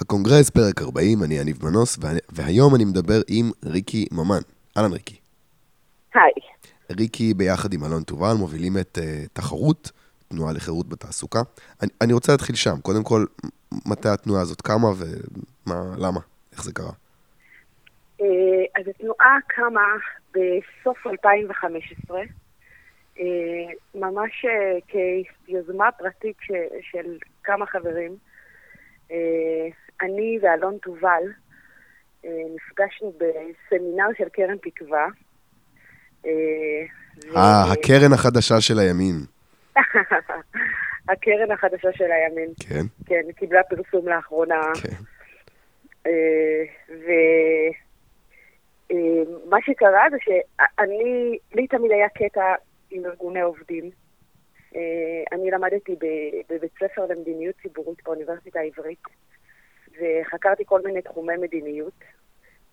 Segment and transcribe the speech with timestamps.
[0.00, 1.98] הקונגרס, פרק 40, אני יניב מנוס,
[2.28, 4.40] והיום אני מדבר עם ריקי ממן.
[4.76, 5.16] אהלן ריקי.
[6.14, 6.32] היי.
[6.98, 9.90] ריקי ביחד עם אלון תובל מובילים את uh, תחרות,
[10.28, 11.38] תנועה לחירות בתעסוקה.
[11.82, 12.80] אני, אני רוצה להתחיל שם.
[12.82, 13.24] קודם כל,
[13.86, 14.88] מתי התנועה הזאת קמה
[15.66, 16.20] ולמה?
[16.52, 16.92] איך זה קרה?
[18.20, 18.24] Uh,
[18.80, 19.86] אז התנועה קמה
[20.30, 22.20] בסוף 2015,
[23.16, 23.20] uh,
[23.94, 24.46] ממש
[25.46, 26.36] כיוזמה פרטית
[26.80, 28.16] של כמה חברים.
[30.02, 31.22] אה, אני ואלון תובל
[32.24, 35.06] אה, נפגשנו בסמינר של קרן תקווה.
[36.26, 36.30] אה,
[37.36, 39.14] אה הקרן החדשה של הימין.
[41.08, 42.50] הקרן החדשה של הימין.
[42.68, 42.84] כן.
[43.06, 44.60] כן, היא קיבלה פרסום לאחרונה.
[44.82, 45.02] כן.
[48.90, 52.54] ומה שקרה זה שאני, לי תמיד היה קטע
[52.90, 53.90] עם ארגוני עובדים.
[54.76, 55.96] אה, אני למדתי
[56.50, 59.02] בבית ספר למדיניות ציבורית באוניברסיטה העברית,
[60.00, 62.04] וחקרתי כל מיני תחומי מדיניות,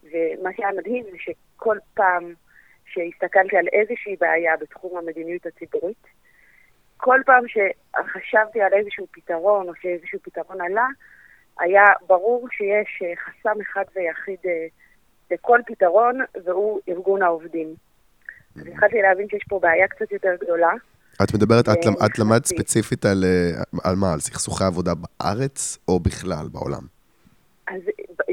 [0.04, 2.34] ומה שהיה מדהים זה שכל פעם
[2.86, 6.08] שהסתכלתי על איזושהי בעיה בתחום המדיניות הציבורית,
[6.98, 10.88] כל פעם שחשבתי על איזשהו פתרון או שאיזשהו פתרון עלה,
[11.60, 14.68] היה ברור שיש אה, חסם אחד ויחיד אה,
[15.32, 17.76] לכל פתרון, והוא ארגון העובדים.
[18.56, 20.74] אז התחלתי להבין שיש פה בעיה קצת יותר גדולה,
[21.24, 24.14] את מדברת, את, את למדת ספציפית על, אה, על מה?
[24.14, 26.95] על סכסוכי עבודה בארץ או בכלל בעולם?
[27.68, 27.82] אז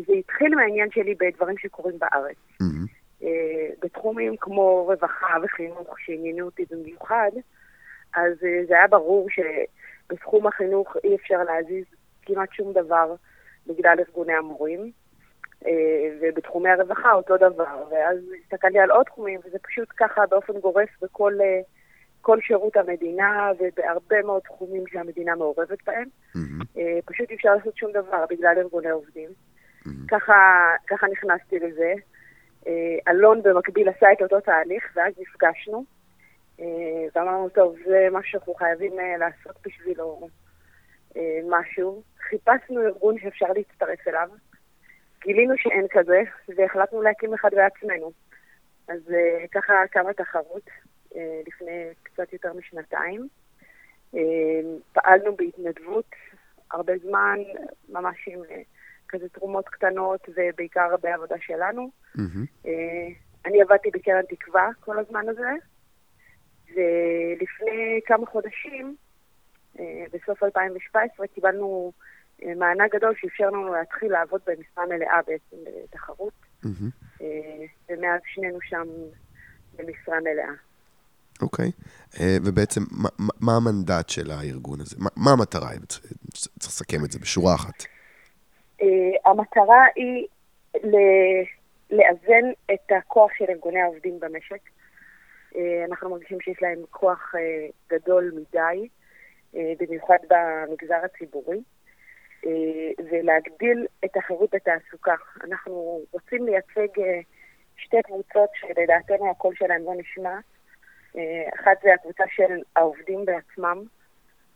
[0.07, 2.37] זה התחיל מהעניין שלי בדברים שקורים בארץ.
[2.63, 3.27] Mm-hmm.
[3.83, 7.31] בתחומים כמו רווחה וחינוך שעניינו אותי במיוחד,
[8.15, 11.85] אז אה, זה היה ברור שבתחום החינוך אי אפשר להזיז
[12.23, 13.15] כמעט שום דבר
[13.67, 14.93] בגלל ארגוני המורים.
[16.21, 21.33] ובתחומי הרווחה אותו דבר, ואז הסתכלתי על עוד תחומים, וזה פשוט ככה באופן גורף בכל
[22.23, 26.09] כל שירות המדינה ובהרבה מאוד תחומים שהמדינה מעורבת בהם.
[26.37, 26.81] Mm-hmm.
[27.05, 29.29] פשוט אי אפשר לעשות שום דבר בגלל ארגוני עובדים.
[29.31, 29.89] Mm-hmm.
[30.09, 30.35] ככה,
[30.87, 31.95] ככה נכנסתי לזה.
[32.67, 35.85] אה, אלון במקביל עשה את אותו תהליך, ואז נפגשנו.
[36.61, 36.67] אה,
[37.15, 40.29] ואמרנו, טוב, זה משהו שאנחנו חייבים לעשות בשבילו
[41.49, 42.03] משהו.
[42.29, 44.29] חיפשנו ארגון שאפשר להצטרף אליו.
[45.25, 46.23] גילינו שאין כזה,
[46.57, 48.13] והחלטנו להקים אחד בעצמנו.
[48.89, 49.01] אז
[49.53, 50.63] ככה קמה תחרות.
[51.17, 53.29] אה, לפני קצת יותר משנתיים.
[54.15, 54.21] אה,
[54.93, 56.11] פעלנו בהתנדבות
[56.71, 57.39] הרבה זמן,
[57.89, 58.63] ממש עם אה,
[59.09, 61.91] כזה תרומות קטנות ובעיקר בעבודה שלנו.
[62.17, 62.69] Mm-hmm.
[63.47, 65.51] אני עבדתי בקרן תקווה כל הזמן הזה,
[66.69, 68.97] ולפני כמה חודשים,
[70.13, 71.93] בסוף 2017, קיבלנו
[72.57, 76.33] מענק גדול שאפשר לנו להתחיל לעבוד במשרה מלאה בעצם בתחרות,
[76.65, 77.25] mm-hmm.
[77.89, 78.89] ומאז שנינו שם
[79.77, 80.53] במשרה מלאה.
[81.43, 81.71] אוקיי.
[82.21, 83.09] אה, ובעצם, מה,
[83.41, 84.97] מה המנדט של הארגון הזה?
[84.99, 85.69] מה, מה המטרה?
[86.33, 87.85] צריך לסכם את זה בשורה אחת.
[88.83, 90.27] אה, המטרה היא
[91.91, 94.61] לאזן את הכוח של ארגוני העובדים במשק.
[95.57, 97.33] אה, אנחנו מרגישים שיש להם כוח
[97.91, 98.89] גדול מדי,
[99.81, 101.63] במיוחד במגזר הציבורי,
[103.11, 105.15] ולהגדיל את החירות בתעסוקה.
[105.45, 106.89] אנחנו רוצים לייצג
[107.77, 110.39] שתי קבוצות שלדעתנו הקול שלהם לא נשמע.
[111.17, 113.85] אה, אחת זה הקבוצה של העובדים בעצמם,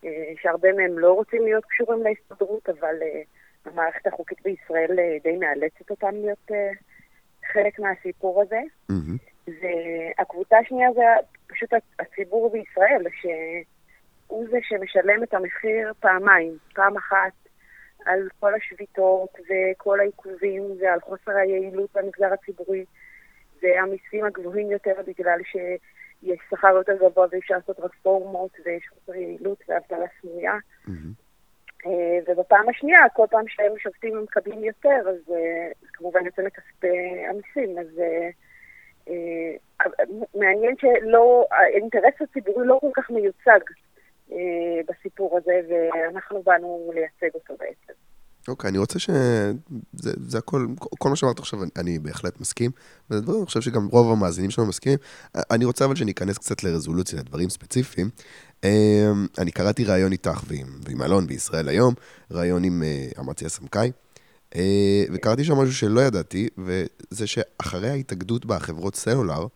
[0.05, 3.23] אה, שהרבה מהם לא רוצים להיות קשורים להסתדרות, אבל אה,
[3.65, 6.51] המערכת החוקית בישראל די מאלצת אותם להיות
[7.53, 8.61] חלק מהסיפור הזה.
[8.93, 9.51] Mm-hmm.
[9.61, 11.03] והקבוצה השנייה זה
[11.47, 16.57] פשוט הציבור בישראל, שהוא זה שמשלם את המחיר פעמיים.
[16.75, 17.33] פעם אחת
[18.07, 22.85] על כל השביתות וכל העיכובים ועל חוסר היעילות במגזר הציבורי
[23.63, 25.57] והמיסים הגבוהים יותר בגלל ש...
[26.23, 30.55] יש שכר יותר גבוה ואי אפשר לעשות רפורמות ויש חוסר יעילות ואבטלה סמויה.
[30.87, 31.91] Mm-hmm.
[32.29, 37.79] ובפעם השנייה, כל פעם שהם שופטים ומקבלים יותר, אז אה, כמובן יוצא מכספי המיסים.
[37.79, 38.31] אז אה,
[40.35, 43.61] מעניין שלא, האינטרס הציבורי לא כל כך מיוצג
[44.89, 47.93] בסיפור הזה, ואנחנו באנו לייצג אותו בעצם.
[48.49, 49.11] אוקיי, אני רוצה ש...
[49.93, 50.67] זה, זה הכל,
[50.99, 52.71] כל מה שאמרת עכשיו, אני בהחלט מסכים.
[53.11, 54.99] וזה דברים, אני חושב שגם רוב המאזינים שלנו מסכימים.
[55.35, 58.11] אני רוצה אבל שניכנס קצת לרזולוציה, לדברים ספציפיים.
[58.65, 61.95] אמ, אני קראתי ראיון איתך ועם, ועם אלון בישראל היום,
[62.31, 62.83] ראיון עם
[63.21, 63.91] אמציה סמכאי,
[64.57, 69.47] אה, וקראתי שם משהו שלא ידעתי, וזה שאחרי ההתאגדות בחברות סלולר,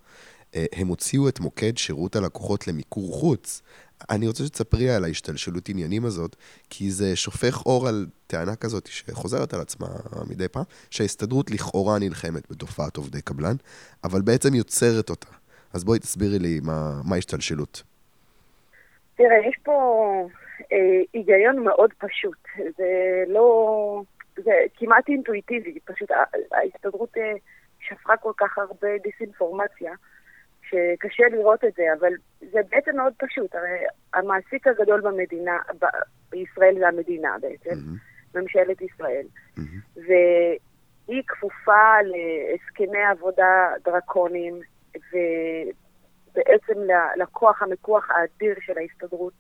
[0.55, 3.63] אה, הם הוציאו את מוקד שירות הלקוחות למיקור חוץ.
[4.11, 6.37] אני רוצה שתספרי על ההשתלשלות עניינים הזאת,
[6.71, 9.87] כי זה שופך אור על טענה כזאת שחוזרת על עצמה
[10.31, 13.57] מדי פעם, שההסתדרות לכאורה נלחמת בתופעת עובדי קבלן,
[14.05, 15.29] אבל בעצם יוצרת אותה.
[15.75, 16.61] אז בואי תסבירי לי
[17.05, 17.83] מה ההשתלשלות.
[19.15, 19.73] תראה, יש פה
[20.73, 22.39] אה, היגיון מאוד פשוט.
[22.79, 24.03] זה לא...
[24.37, 26.11] זה כמעט אינטואיטיבי, פשוט
[26.53, 27.17] ההסתדרות
[27.81, 29.93] שפכה כל כך הרבה דיסאינפורמציה,
[30.71, 33.55] שקשה לראות את זה, אבל זה בעצם מאוד פשוט.
[33.55, 33.79] הרי
[34.15, 35.85] המעסיק הגדול במדינה, ב,
[36.31, 38.39] בישראל זה המדינה בעצם, mm-hmm.
[38.39, 39.27] ממשלת ישראל.
[39.59, 40.01] Mm-hmm.
[40.07, 44.61] והיא כפופה להסכמי עבודה דרקוניים,
[44.95, 46.81] ובעצם
[47.17, 49.33] לכוח המיקוח האדיר של ההסתדרות,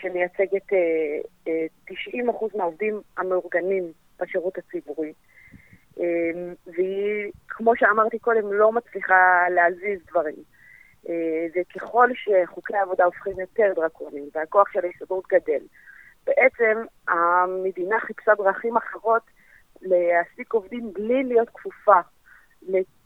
[0.00, 1.92] שמייצגת uh, uh,
[2.52, 5.12] 90% מהעובדים המאורגנים בשירות הציבורי.
[5.98, 10.36] אמ, והיא, כמו שאמרתי קודם, לא מצליחה להזיז דברים.
[11.08, 15.62] אה, וככל שחוקי העבודה הופכים יותר דרקוניים והכוח של ההסתדרות גדל,
[16.26, 19.22] בעצם המדינה חיפשה דרכים אחרות
[19.82, 22.00] להעסיק עובדים בלי להיות כפופה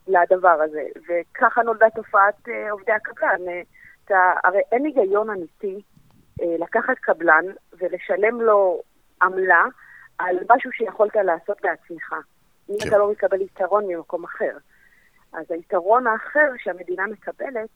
[0.07, 0.83] לדבר הזה.
[1.07, 3.41] וככה נולדה תופעת אה, עובדי הקבלן.
[4.05, 5.81] אתה, הרי אין היגיון אמיתי
[6.41, 7.45] אה, לקחת קבלן
[7.79, 8.81] ולשלם לו
[9.21, 9.63] עמלה
[10.17, 12.13] על משהו שיכולת לעשות בעצמך.
[12.71, 12.87] אם כן.
[12.87, 14.57] אתה לא מקבל יתרון ממקום אחר.
[15.33, 17.69] אז היתרון האחר שהמדינה מקבלת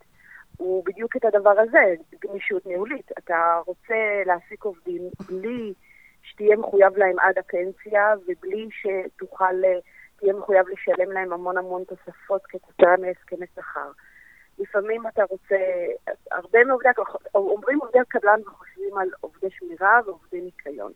[0.58, 1.96] הוא בדיוק את הדבר הזה,
[2.26, 3.12] גמישות ניהולית.
[3.18, 5.74] אתה רוצה להעסיק עובדים בלי
[6.24, 9.62] שתהיה מחויב להם עד הפנסיה ובלי שתוכל,
[10.20, 13.92] תהיה מחויב לשלם להם המון המון תוספות כתוצאה מהסכמי שכר.
[14.60, 15.56] לפעמים אתה רוצה,
[16.32, 16.90] הרבה מעובדי,
[17.36, 20.92] אומרים עובדי הקבלן וחושבים על עובדי שמירה ועובדי ניקיון.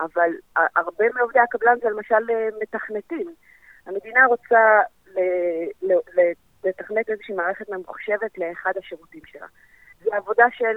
[0.00, 0.30] אבל
[0.76, 3.34] הרבה מעובדי הקבלן זה למשל אה, מתכנתים.
[3.86, 4.80] המדינה רוצה
[6.64, 9.46] לתכנת איזושהי מערכת ממוחשבת לאחד השירותים שלה.
[10.04, 10.76] זו עבודה של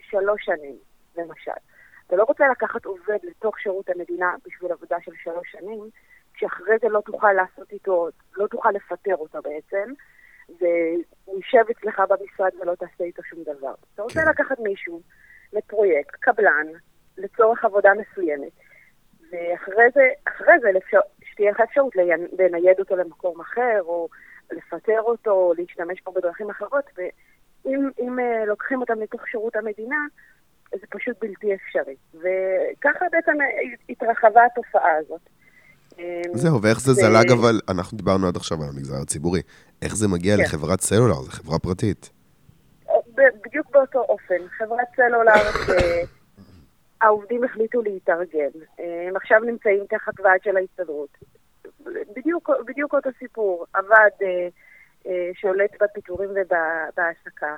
[0.00, 0.76] שלוש שנים,
[1.16, 1.60] למשל.
[2.06, 5.80] אתה לא רוצה לקחת עובד לתוך שירות המדינה בשביל עבודה של שלוש שנים,
[6.36, 9.92] שאחרי זה לא תוכל לעשות איתו, לא תוכל לפטר אותו בעצם,
[10.48, 13.74] והוא יישב אצלך במשרד ולא תעשה איתו שום דבר.
[13.94, 14.28] אתה רוצה כן.
[14.28, 15.00] לקחת מישהו
[15.52, 16.66] לפרויקט, קבלן,
[17.18, 18.52] לצורך עבודה מסוימת,
[19.32, 20.68] ואחרי זה, אחרי זה
[21.24, 21.96] שתהיה לך אפשרות
[22.38, 24.08] לנייד אותו למקום אחר, או
[24.52, 30.06] לפטר אותו, או להשתמש פה בדרכים אחרות, ואם אה, לוקחים אותם לתוך שירות המדינה,
[30.72, 31.96] זה פשוט בלתי אפשרי.
[32.14, 33.32] וככה בעצם
[33.88, 35.20] התרחבה התופעה הזאת.
[35.98, 39.42] אמ, זהו, ואיך זה זלג, אבל אנחנו דיברנו עד עכשיו על המגזר הציבורי.
[39.82, 40.42] איך זה מגיע כן.
[40.42, 41.14] לחברת סלולר?
[41.14, 42.10] זו חברה פרטית.
[43.16, 44.48] בדיוק באותו אופן.
[44.58, 45.32] חברת סלולר
[47.02, 48.50] העובדים החליטו להתארגן.
[49.08, 51.18] הם עכשיו נמצאים תחת ועד של ההסתדרות.
[52.16, 53.66] בדיוק, בדיוק אותו סיפור.
[53.76, 54.48] הוועד אה,
[55.06, 57.56] אה, שולט בפיטורים ובהעסקה.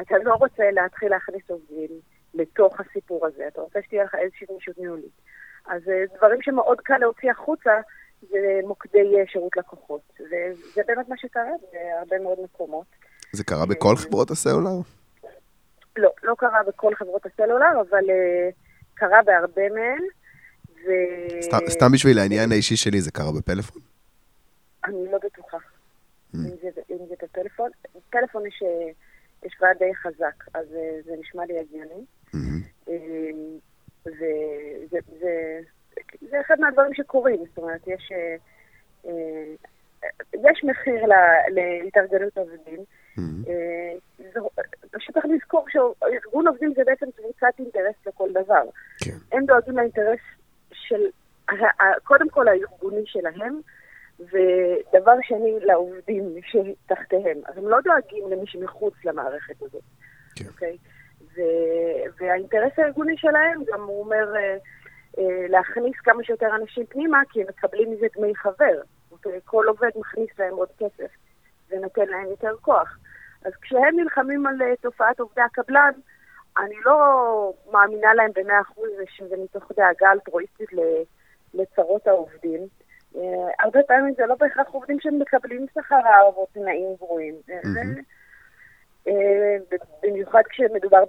[0.00, 1.90] אתה לא רוצה להתחיל להכניס עובדים
[2.34, 5.20] לתוך הסיפור הזה, אתה רוצה שתהיה לך איזושהי גמישות ניהולית.
[5.66, 7.80] אז אה, דברים שמאוד קל להוציא החוצה
[8.20, 10.00] זה מוקדי אה, שירות לקוחות.
[10.20, 12.86] וזה באמת מה שקרה בהרבה מאוד מקומות.
[13.32, 14.80] זה קרה בכל חברות הסלולר?
[15.96, 18.04] לא, לא קרה בכל חברות הסלולר, אבל...
[18.04, 18.63] Uh,
[18.94, 20.02] קרה בהרבה מהן.
[20.86, 20.90] ו...
[21.40, 23.82] סתם, סתם בשביל העניין האישי שלי, זה קרה בפלאפון?
[24.84, 25.56] אני לא בטוחה.
[25.56, 26.36] Mm.
[26.36, 27.70] אם, זה, אם זה בפלאפון.
[27.96, 28.62] בפלאפון יש,
[29.44, 32.04] יש ועד די חזק, אז אה, זה נשמע לי הגיוני.
[32.34, 32.90] Mm-hmm.
[34.06, 34.26] וזה
[34.90, 35.60] זה, זה,
[36.20, 38.36] זה אחד מהדברים שקורים, זאת אומרת, יש, אה,
[40.34, 41.04] יש מחיר
[41.48, 42.84] להתארגנות עובדים.
[43.18, 43.50] Mm-hmm.
[44.90, 48.62] פשוט צריך לזכור שארגון עובדים זה בעצם קבוצת אינטרס לכל דבר.
[48.98, 49.16] כן.
[49.32, 50.20] הם דואגים לאינטרס
[50.72, 51.02] של,
[52.04, 53.60] קודם כל הארגוני שלהם,
[54.20, 57.38] ודבר שני, לעובדים שתחתיהם.
[57.46, 59.82] אז הם לא דואגים למי שמחוץ למערכת הזאת.
[60.36, 60.44] כן.
[60.46, 60.76] אוקיי?
[61.36, 61.40] ו,
[62.20, 64.56] והאינטרס הארגוני שלהם גם הוא אומר אה,
[65.18, 68.80] אה, להכניס כמה שיותר אנשים פנימה, כי הם מקבלים מזה דמי חבר.
[69.12, 69.40] אוקיי?
[69.44, 71.10] כל עובד מכניס להם עוד כסף
[71.70, 72.98] ונותן להם יותר כוח.
[73.44, 75.90] אז כשהם נלחמים על אה, תופעת עובדי הקבלן,
[76.58, 80.68] אני לא מאמינה להם במאה אחוז שזה מתוך דאגה אלטרואיסטית
[81.54, 82.60] לצרות העובדים.
[83.16, 85.96] אה, הרבה פעמים זה לא בהכרח עובדים שמקבלים שכר
[86.36, 87.34] או תנאים גרועים.
[87.50, 87.58] אה,
[90.02, 91.04] במיוחד כשמדובר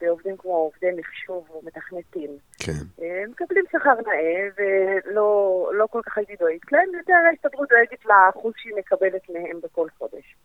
[0.00, 2.30] בעובדים כמו עובדי מחשוב או מתכנתים.
[2.58, 2.82] כן.
[2.98, 8.52] הם מקבלים שכר נאה ולא לא כל כך הייתי דואגת להם, יותר ההסתדרות דואגת לאחוז
[8.56, 10.36] שהיא מקבלת מהם בכל חודש.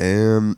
[0.00, 0.52] אמ,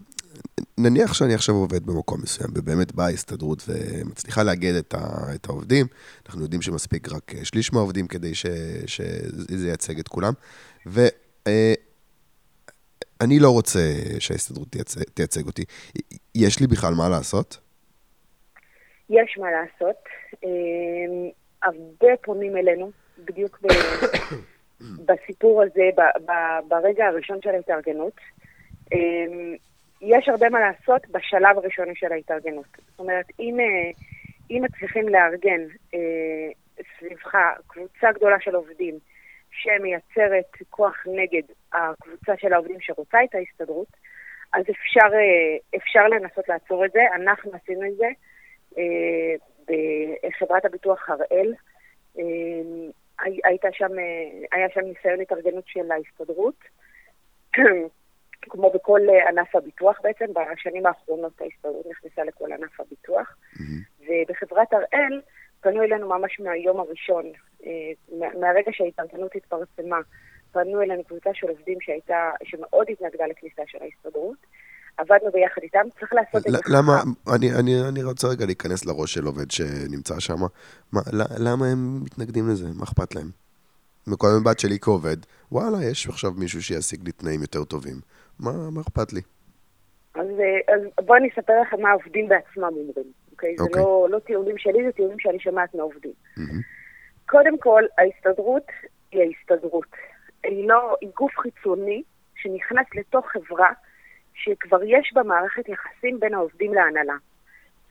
[0.79, 5.87] נניח שאני עכשיו עובד במקום מסוים, ובאמת באה ההסתדרות ומצליחה לאגד את, ה, את העובדים,
[6.27, 8.47] אנחנו יודעים שמספיק רק אה, שליש מהעובדים כדי ש,
[8.87, 10.33] שזה ייצג את כולם,
[10.87, 11.77] ואני
[13.23, 13.79] אה, לא רוצה
[14.19, 15.65] שההסתדרות תייצג, תייצג אותי.
[16.35, 17.59] יש לי בכלל מה לעשות?
[19.11, 19.97] יש מה לעשות.
[20.45, 21.31] אמ,
[21.63, 22.91] הרבה פונים אלינו,
[23.25, 23.61] בדיוק
[25.07, 25.91] בסיפור הזה,
[26.69, 28.17] ברגע הראשון של ההתארגנות.
[28.93, 29.57] אמ,
[30.03, 32.67] יש הרבה מה לעשות בשלב הראשוני של ההתארגנות.
[32.91, 33.91] זאת אומרת, אם, אה,
[34.51, 35.61] אם מצליחים לארגן
[35.95, 36.49] אה,
[36.99, 38.99] סביבך קבוצה גדולה של עובדים
[39.57, 43.89] שמייצרת כוח נגד הקבוצה של העובדים שרוצה את ההסתדרות,
[44.53, 45.17] אז אפשר,
[45.77, 47.01] אפשר לנסות לעצור את זה.
[47.15, 48.09] אנחנו עשינו את זה
[49.67, 51.55] בחברת הביטוח הראל.
[53.45, 53.91] הייתה שם,
[54.53, 56.59] היה שם ניסיון התארגנות של ההסתדרות.
[58.51, 63.37] כמו בכל ענף הביטוח בעצם, בשנים האחרונות ההסתדרות נכנסה לכל ענף הביטוח.
[63.55, 64.07] Mm-hmm.
[64.07, 65.21] ובחברת הראל
[65.61, 67.25] פנו אלינו ממש מהיום הראשון,
[67.67, 67.71] אה,
[68.41, 70.01] מהרגע שההתארגנות התפרסמה,
[70.53, 74.37] פנו אלינו קבוצה של עובדים שהייתה, שמאוד התנגדה לכניסה של ההסתדרות.
[74.97, 76.59] עבדנו ביחד איתם, צריך לעשות את זה.
[76.77, 76.93] למה,
[77.37, 80.41] אני, אני, אני רוצה רגע להיכנס לראש של עובד שנמצא שם.
[80.93, 81.01] מה,
[81.39, 82.67] למה הם מתנגדים לזה?
[82.79, 83.27] מה אכפת להם?
[84.07, 85.17] מקודם בת שלי כעובד,
[85.53, 87.97] וואלה, יש עכשיו מישהו שישיג לי תנאים יותר טובים.
[88.41, 89.21] מה, מה אכפת לי?
[90.15, 93.55] אז, אה, אז בוא אני אספר לך מה העובדים בעצמם אומרים, אוקיי?
[93.55, 93.57] Okay.
[93.57, 93.83] זה אוקיי.
[93.83, 96.13] לא, לא טיעונים שלי, זה טיעונים שאני שומעת מהעובדים.
[96.39, 96.63] Mm-hmm.
[97.27, 98.67] קודם כל, ההסתדרות
[99.13, 99.87] היא ההסתדרות.
[100.45, 102.03] היא לא, היא גוף חיצוני
[102.37, 103.73] שנכנס לתוך חברה
[104.35, 107.15] שכבר יש בה מערכת יחסים בין העובדים להנהלה.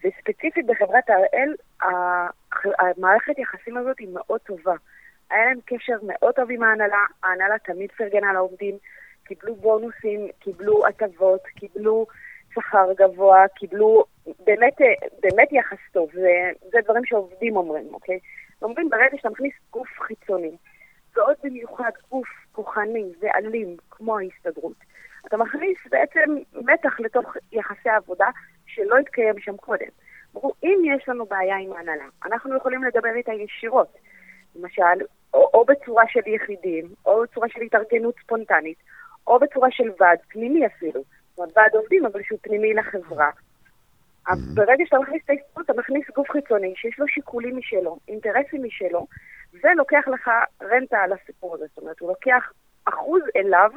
[0.04, 1.54] וספציפית בחברת הראל,
[2.78, 4.74] המערכת יחסים הזאת היא מאוד טובה.
[5.30, 8.78] היה להם קשר מאוד טוב עם ההנהלה, ההנהלה תמיד פרגנה לעובדים,
[9.24, 12.06] קיבלו בונוסים, קיבלו הטבות, קיבלו
[12.56, 14.04] שכר גבוה, קיבלו
[14.44, 14.76] באמת,
[15.20, 16.10] באמת יחס טוב.
[16.12, 18.18] זה, זה דברים שעובדים אומרים, אוקיי?
[18.62, 20.56] אומרים ברגע שאתה מכניס גוף חיצוני,
[21.16, 24.76] ועוד במיוחד גוף כוחני ואלים כמו ההסתדרות,
[25.26, 28.26] אתה מכניס בעצם מתח לתוך יחסי העבודה
[28.66, 29.86] שלא התקיים שם קודם.
[30.36, 33.96] אמרו, אם יש לנו בעיה עם ההנהלה, אנחנו יכולים לדבר איתה ישירות.
[34.56, 38.78] למשל, או, או בצורה של יחידים, או בצורה של התארגנות ספונטנית,
[39.26, 41.02] או בצורה של ועד פנימי אפילו.
[41.36, 43.30] זאת אומרת, ועד עובדים, אבל שהוא פנימי לחברה.
[44.26, 44.54] אז mm-hmm.
[44.54, 49.06] ברגע שאתה מכניס את ההסתכלות, אתה מכניס גוף חיצוני שיש לו שיקולים משלו, אינטרסים משלו,
[49.62, 50.30] ולוקח לך
[50.62, 51.64] רנטה על הסיפור הזה.
[51.66, 52.52] זאת אומרת, הוא לוקח
[52.84, 53.70] אחוז אליו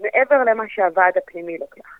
[0.00, 1.98] מעבר למה שהוועד הפנימי לוקח.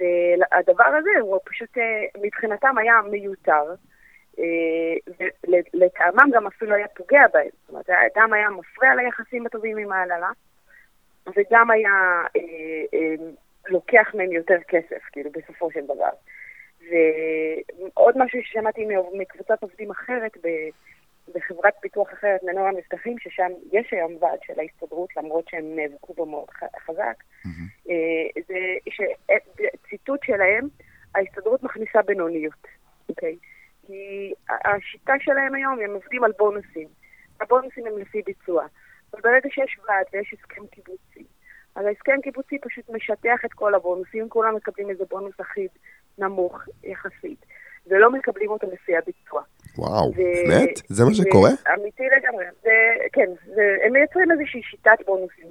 [0.00, 3.74] והדבר הזה הוא פשוט אה, מבחינתם היה מיותר.
[5.74, 7.48] ולטעמם גם אפילו היה פוגע בהם.
[7.60, 10.30] זאת אומרת, גם היה מפריע ליחסים הטובים עם ההנהלה,
[11.36, 12.40] וגם היה אה,
[12.94, 13.14] אה,
[13.68, 16.10] לוקח מהם יותר כסף, כאילו, בסופו של דבר.
[16.80, 20.32] ועוד משהו ששמעתי מקבוצת עובדים אחרת
[21.34, 26.26] בחברת פיתוח אחרת, מנור המבטחים, ששם יש היום ועד של ההסתדרות, למרות שהם נאבקו בו
[26.26, 26.50] מאוד
[26.86, 27.90] חזק, mm-hmm.
[28.48, 28.58] זה
[28.90, 30.68] שציטוט שלהם,
[31.14, 32.66] ההסתדרות מכניסה בינוניות,
[33.08, 33.36] אוקיי?
[33.42, 33.56] Okay?
[33.86, 36.88] כי השיטה שלהם היום, הם עובדים על בונוסים.
[37.40, 38.66] הבונוסים הם לפי ביצוע.
[39.12, 41.24] אבל ברגע שיש ועד ויש הסכם קיבוצי,
[41.76, 45.68] אז ההסכם קיבוצי פשוט משטח את כל הבונוסים, כולם מקבלים איזה בונוס אחיד,
[46.18, 47.46] נמוך יחסית,
[47.86, 49.42] ולא מקבלים אותו לפי הביצוע.
[49.78, 50.80] וואו, באמת?
[50.88, 51.50] זה מה שקורה?
[51.74, 52.44] אמיתי לגמרי.
[52.62, 52.70] זה,
[53.12, 55.46] כן, זה, הם מייצרים איזושהי שיטת בונוסים.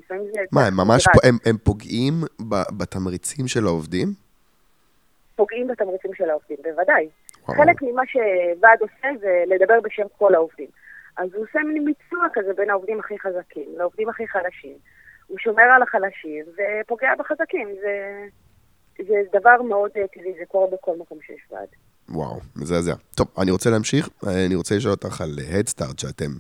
[0.52, 2.14] מה, הם ממש הם, הם פוגעים
[2.78, 4.08] בתמריצים של העובדים?
[5.36, 7.10] פוגעים בתמריצים של העובדים, בוודאי.
[7.46, 10.68] חלק ממה שוועד עושה זה לדבר בשם כל העובדים.
[11.18, 14.78] אז הוא עושה מין מיצוע כזה בין העובדים הכי חזקים לעובדים הכי חלשים.
[15.28, 17.68] הוא שומר על החלשים ופוגע בחזקים.
[17.82, 18.18] זה,
[18.98, 21.68] זה דבר מאוד טבעי, זה קורה בכל מקום שיש ועד.
[22.10, 22.94] וואו, מזעזע.
[23.16, 24.10] טוב, אני רוצה להמשיך.
[24.28, 26.32] אני רוצה לשאול אותך על הדסטארט שאתם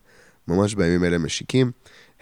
[0.47, 1.71] ממש בימים אלה משיקים.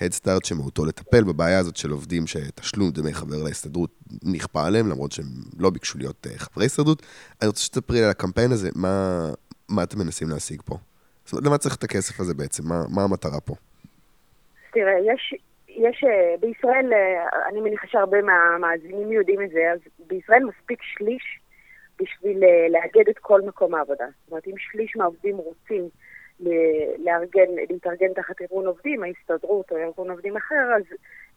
[0.01, 3.89] הדסטארט שמהותו לטפל בבעיה הזאת של עובדים שתשלום דמי חבר להסתדרות
[4.24, 5.25] נכפה עליהם, למרות שהם
[5.60, 7.03] לא ביקשו להיות אה, חברי הסתדרות.
[7.41, 9.27] אני רוצה שתספרי על הקמפיין הזה, מה,
[9.70, 10.77] מה אתם מנסים להשיג פה?
[11.25, 12.63] זאת אומרת, למה צריך את הכסף הזה בעצם?
[12.67, 13.55] מה, מה המטרה פה?
[14.74, 15.34] תראה, יש,
[15.75, 21.39] יש אה, בישראל, אה, אני מניחה שהרבה מהמאזינים יודעים את זה, אז בישראל מספיק שליש
[22.00, 24.06] בשביל לאגד את כל מקום העבודה.
[24.06, 25.89] זאת אומרת, אם שליש מהעובדים רוצים
[26.98, 30.84] לארגן, להתארגן תחת ארגון עובדים, ההסתדרות או ארגון עובדים אחר, אז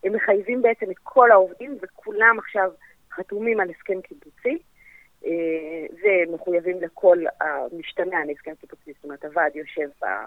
[0.04, 2.70] הם מחייבים בעצם את כל העובדים, וכולם עכשיו
[3.12, 4.58] חתומים על הסכם קיבוצי,
[5.26, 10.26] אה, ומחויבים לכל המשתמע על הסכם קיבוצי, זאת אומרת, הוועד יושב אה,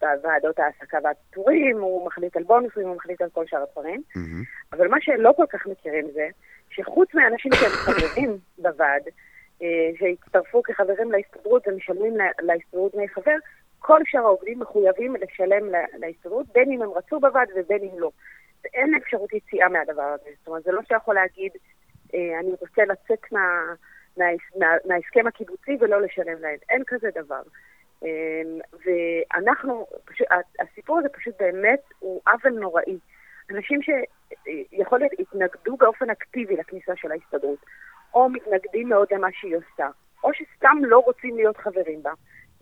[0.00, 4.02] בוועדות ההעסקה והפיטורים, הוא מחליט על בונוסים, הוא מחליט על כל שאר הדברים.
[4.16, 4.76] Mm-hmm.
[4.76, 6.28] אבל מה שלא כל כך מכירים זה,
[6.70, 9.02] שחוץ מהאנשים שהם חברים בוועד,
[9.62, 13.36] אה, שהצטרפו כחברים להסתדרות ומשלמים להסתדרות דמי חבר,
[13.78, 18.10] כל שאר העובדים מחויבים לשלם להסתדרות, בין אם הם רצו בוועד ובין אם לא.
[18.64, 20.30] ואין אפשרות יציאה מהדבר הזה.
[20.38, 21.52] זאת אומרת, זה לא שיכול להגיד,
[22.14, 23.74] אה, אני רוצה לצאת מה,
[24.16, 24.24] מה,
[24.58, 26.58] מה, מההסכם הקיבוצי ולא לשלם להם.
[26.70, 27.42] אין כזה דבר.
[28.04, 28.42] אה,
[28.84, 30.26] ואנחנו, פשוט,
[30.60, 32.98] הסיפור הזה פשוט באמת הוא עוול נוראי.
[33.50, 37.58] אנשים שיכול להיות התנגדו באופן אקטיבי לכניסה של ההסתדרות,
[38.14, 39.88] או מתנגדים מאוד למה שהיא עושה,
[40.24, 42.12] או שסתם לא רוצים להיות חברים בה.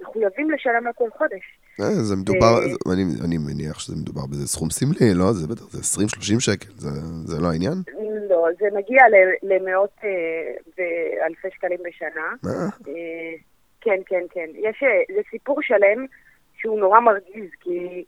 [0.00, 1.58] מחויבים לשלם לה כל חודש.
[1.80, 2.58] אה, זה מדובר,
[2.92, 5.32] אני, אני מניח שזה מדובר בזה סכום סמלי, לא?
[5.32, 6.02] זה בטח, זה
[6.36, 6.88] 20-30 שקל, זה,
[7.24, 7.78] זה לא העניין?
[8.28, 9.02] לא, זה מגיע
[9.42, 9.96] למאות
[10.78, 12.52] ואלפי שקלים בשנה.
[13.80, 14.46] כן, כן, כן.
[14.54, 14.82] יש,
[15.14, 16.06] זה סיפור שלם
[16.56, 18.04] שהוא נורא מרגיז, כי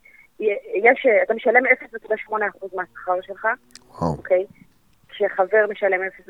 [0.74, 2.32] יש, אתה משלם 0.8%
[2.74, 3.46] מהשכר שלך.
[4.00, 4.44] אוקיי?
[5.08, 6.26] כשחבר משלם 0.95,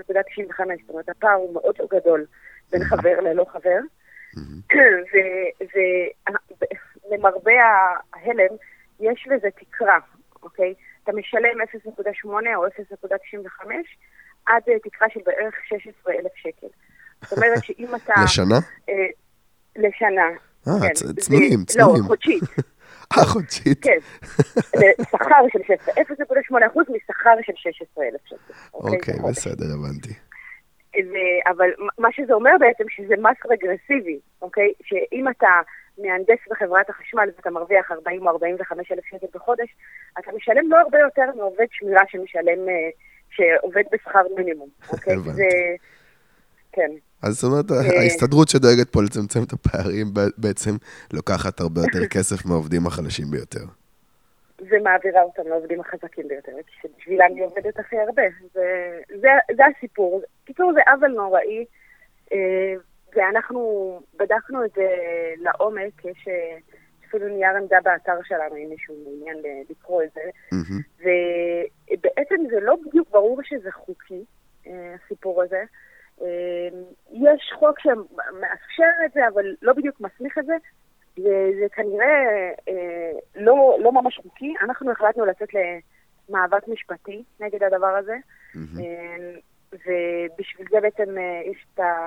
[0.57, 2.25] זאת אומרת, הפער הוא מאוד גדול
[2.71, 3.79] בין חבר ללא חבר.
[7.11, 7.53] ולמרבה
[8.15, 8.57] ההלם,
[9.01, 9.99] יש לזה תקרה,
[10.43, 10.75] אוקיי?
[11.05, 13.67] אתה משלם 0.8 או 0.95
[14.47, 16.67] עד תקרה של בערך 16,000 שקל.
[17.23, 18.15] זאת אומרת שאם אתה...
[18.25, 18.59] לשנה?
[19.77, 20.29] לשנה.
[20.69, 21.13] אה, כן.
[21.21, 22.03] צנועים, צנועים.
[22.03, 22.43] לא, חודשית.
[23.19, 23.83] אה, חודשית.
[23.83, 23.99] כן.
[25.11, 28.37] שכר של 16, 0.8 אחוז משכר של 16,000 שקל.
[28.75, 30.15] אוקיי, אוקיי בסדר, הבנתי.
[31.47, 34.73] אבל מה שזה אומר בעצם, שזה מס רגרסיבי, אוקיי?
[34.83, 35.49] שאם אתה
[35.99, 39.69] מהנדס בחברת החשמל ואתה מרוויח 40 או 45 אלף שקל בחודש,
[40.19, 42.91] אתה משלם לא הרבה יותר מעובד שמירה שמשלם, אה,
[43.31, 45.17] שעובד בשכר מינימום, אוקיי?
[45.19, 45.49] זה...
[46.73, 46.91] כן.
[47.23, 50.07] אז זאת אומרת, אה, ההסתדרות שדואגת פה לצמצם את הפערים
[50.39, 50.71] בעצם
[51.13, 53.65] לוקחת הרבה יותר כסף מהעובדים החלשים ביותר.
[54.71, 56.53] ומעבירה אותם לעובדים החזקים ביותר,
[56.83, 58.23] שבשבילם היא עובדת הכי הרבה.
[58.55, 60.23] זה, זה, זה הסיפור.
[60.45, 61.65] קיצור, זה עוול נוראי,
[62.33, 62.75] אה,
[63.17, 63.61] ואנחנו
[64.19, 64.89] בדקנו את זה
[65.37, 66.29] לעומק, יש
[67.09, 69.37] אפילו נייר עמדה באתר שלנו, אם מישהו מעוניין
[69.71, 70.21] לקרוא את זה.
[70.99, 74.25] ובעצם זה לא בדיוק ברור שזה חוקי,
[74.67, 75.63] אה, הסיפור הזה.
[76.23, 80.57] אמ, יש חוק שמאפשר את זה, אבל לא בדיוק מסמיך את זה,
[81.19, 84.55] וזה כנראה אה, לא, לא ממש חוקי.
[84.63, 85.49] אנחנו החלטנו לצאת
[86.29, 88.17] למאבק משפטי נגד הדבר הזה,
[88.55, 88.79] mm-hmm.
[89.73, 92.07] ובשביל זה בעצם אה, יש את, ה,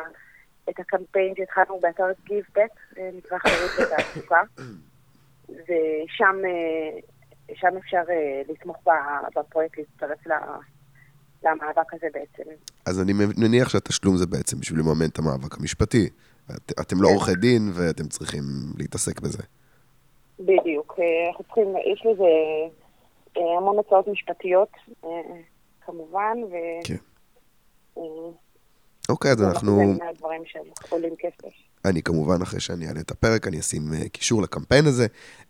[0.70, 4.42] את הקמפיין שהתחלנו באתר GiveBack, אה, נקרא חירות ותעסוקה,
[5.50, 6.42] ושם
[7.54, 8.02] שם אפשר
[8.50, 8.78] לתמוך
[9.36, 10.32] בפרויקט, להצטרף ל...
[11.44, 12.44] למאבק הזה בעצם.
[12.86, 16.10] אז אני מניח שהתשלום זה בעצם בשביל לממן את המאבק המשפטי.
[16.52, 17.08] את, אתם לא.
[17.08, 18.44] עורכי דין ואתם צריכים
[18.78, 19.44] להתעסק בזה.
[20.40, 20.96] בדיוק.
[21.00, 22.24] אה, אנחנו צריכים, יש לזה
[23.38, 24.70] אה, המון הצעות משפטיות,
[25.04, 25.10] אה,
[25.86, 26.56] כמובן, ו...
[26.84, 26.96] כן.
[29.10, 29.76] אוקיי, אז אנחנו...
[29.76, 31.54] זה מהדברים שעולים כסף.
[31.86, 35.08] אני כמובן, אחרי שאני אעלה את הפרק, אני אשים uh, קישור לקמפיין הזה.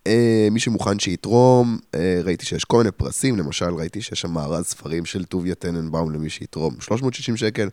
[0.07, 0.11] Uh,
[0.51, 5.05] מי שמוכן שיתרום, uh, ראיתי שיש כל מיני פרסים, למשל ראיתי שיש שם מארז ספרים
[5.05, 7.69] של טוביה טננבאום למי שיתרום 360 שקל,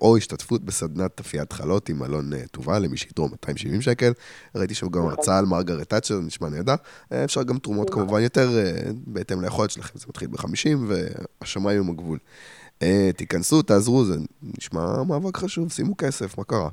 [0.00, 4.12] או השתתפות בסדנת תפיית חלות עם אלון טובה למי שיתרום 270 שקל.
[4.54, 5.06] ראיתי שם גם.
[5.06, 6.74] הרצאה על מרגרט תאצ'ר, נשמע נהדר.
[7.24, 7.90] אפשר גם תרומות.
[7.90, 8.50] כמובן יותר
[9.06, 10.92] בהתאם ליכולת שלכם, זה מתחיל ב-50
[11.40, 12.18] והשמיים הם הגבול.
[13.16, 16.68] תיכנסו, תעזרו, זה נשמע מאבק חשוב, שימו כסף, מה קרה?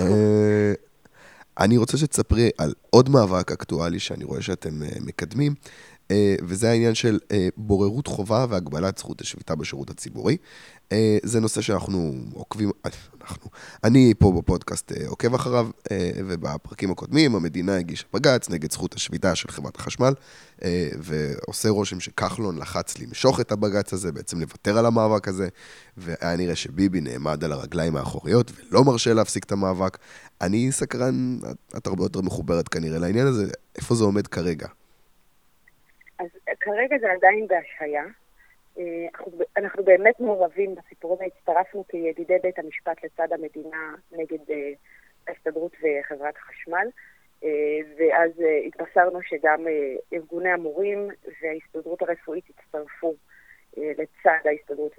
[0.00, 0.72] אה,
[1.58, 5.54] אני רוצה שתספרי על עוד מאבק אקטואלי שאני רואה שאתם אה, מקדמים,
[6.10, 7.18] אה, וזה העניין של
[7.56, 10.36] בוררות חובה והגבלת זכות השביתה בשירות הציבורי.
[10.92, 12.70] אה, זה נושא שאנחנו עוקבים,
[13.20, 13.50] אנחנו,
[13.84, 19.34] אני פה בפודקאסט אה, עוקב אחריו, אה, ובפרקים הקודמים המדינה הגישה בג"ץ נגד זכות השביתה
[19.34, 20.12] של חברת החשמל,
[20.98, 25.48] ועושה רושם שכחלון לחץ למשוך את הבג"ץ הזה, בעצם לוותר על המאבק הזה,
[25.96, 29.98] והיה נראה שביבי נעמד על הרגליים האחוריות ולא מרשה להפסיק את המאבק.
[30.40, 31.38] אני סקרן,
[31.76, 33.44] את הרבה יותר מחוברת כנראה לעניין הזה,
[33.76, 34.66] איפה זה עומד כרגע?
[36.18, 36.26] אז
[36.60, 38.21] כרגע זה עדיין בהשהיה.
[38.78, 44.72] אה, אנחנו, אנחנו באמת מעורבים בסיפור הזה, הצטרפנו כידידי בית המשפט לצד המדינה נגד אה,
[45.28, 46.86] ההסתדרות וחברת החשמל,
[47.44, 47.48] אה,
[47.98, 48.30] ואז
[48.66, 49.66] התבשרנו שגם
[50.12, 51.08] ארגוני המורים
[51.42, 53.14] וההסתדרות הרפואית הצטרפו
[53.76, 54.92] לצד ההסתדרות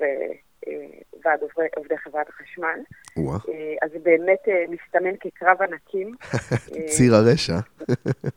[1.23, 2.79] וועד עובדי, עובדי חברת החשמל.
[3.17, 3.35] ווא.
[3.81, 6.15] אז זה באמת מסתמן כקרב ענקים.
[6.95, 7.59] ציר הרשע.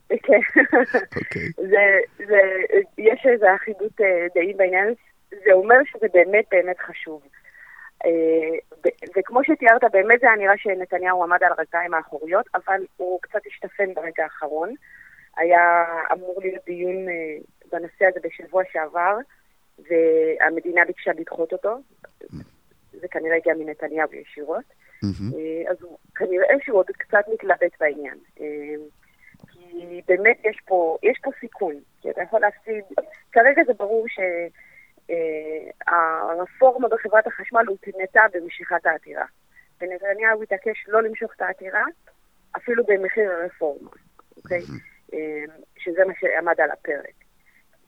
[0.09, 0.41] כן.
[1.21, 1.49] אוקיי.
[2.99, 4.01] יש איזו אחידות
[4.35, 5.16] דעים בעניין הזה.
[5.45, 7.23] זה אומר שזה באמת באמת חשוב.
[8.05, 8.81] אה,
[9.17, 13.95] וכמו שתיארת, באמת זה היה נראה שנתניהו עמד על הרגליים האחוריות, אבל הוא קצת השתפן
[13.95, 14.75] ברגע האחרון.
[15.37, 17.37] היה אמור להיות דיון אה,
[17.73, 19.17] בנושא הזה בשבוע שעבר,
[19.79, 21.79] והמדינה ביקשה לדחות אותו.
[22.93, 24.65] זה כנראה הגיע מנתניהו ישירות.
[25.05, 28.19] אה, אז הוא כנראה שהוא עוד קצת מתלבט בעניין.
[29.53, 32.85] כי באמת יש פה, יש פה סיכון, כי אתה יכול להפסיד,
[33.33, 34.19] כרגע זה ברור ש...
[35.11, 39.25] אה, הרפורמה בחברת החשמל הותנתה במשיכת העתירה.
[39.81, 41.85] ונתניהו התעקש לא למשוך את העתירה,
[42.57, 43.91] אפילו במחיר הרפורמה,
[44.37, 44.63] אוקיי?
[45.15, 45.45] אה,
[45.79, 47.15] שזה מה שעמד על הפרק.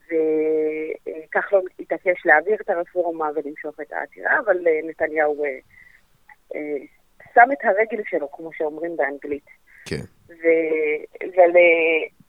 [0.05, 5.45] וכחלון לא התעקש להעביר את הרפורמה ולמשוך את העתירה, אבל אה, נתניהו
[7.33, 9.45] שם את הרגל שלו, כמו שאומרים באנגלית.
[9.89, 10.05] כן.
[11.21, 11.51] אבל,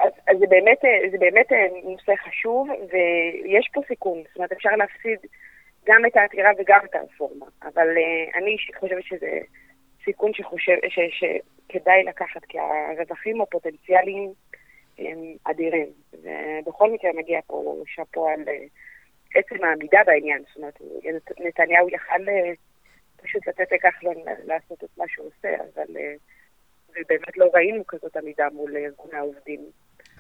[0.01, 0.79] אז, אז זה, באמת,
[1.11, 1.53] זה באמת
[1.85, 4.23] נושא חשוב, ויש פה סיכון.
[4.29, 5.19] זאת אומרת, אפשר להפסיד
[5.87, 7.47] גם את העתירה וגם את הרפורמה.
[7.63, 7.89] אבל
[8.35, 9.39] אני חושבת שזה
[10.05, 14.33] סיכון שחושב, ש, שכדאי לקחת, כי הרווחים הפוטנציאליים
[14.99, 15.87] הם אדירים.
[16.13, 18.45] ובכל מקרה מגיע פה שאפו על
[19.35, 20.43] עצם העמידה בעניין.
[20.49, 20.79] זאת אומרת,
[21.41, 22.23] נתניהו יכל
[23.23, 25.97] פשוט לתת לכחלון לעשות את מה שהוא עושה, אבל...
[26.91, 29.61] ובאמת לא ראינו כזאת עמידה מול ארגוני העובדים.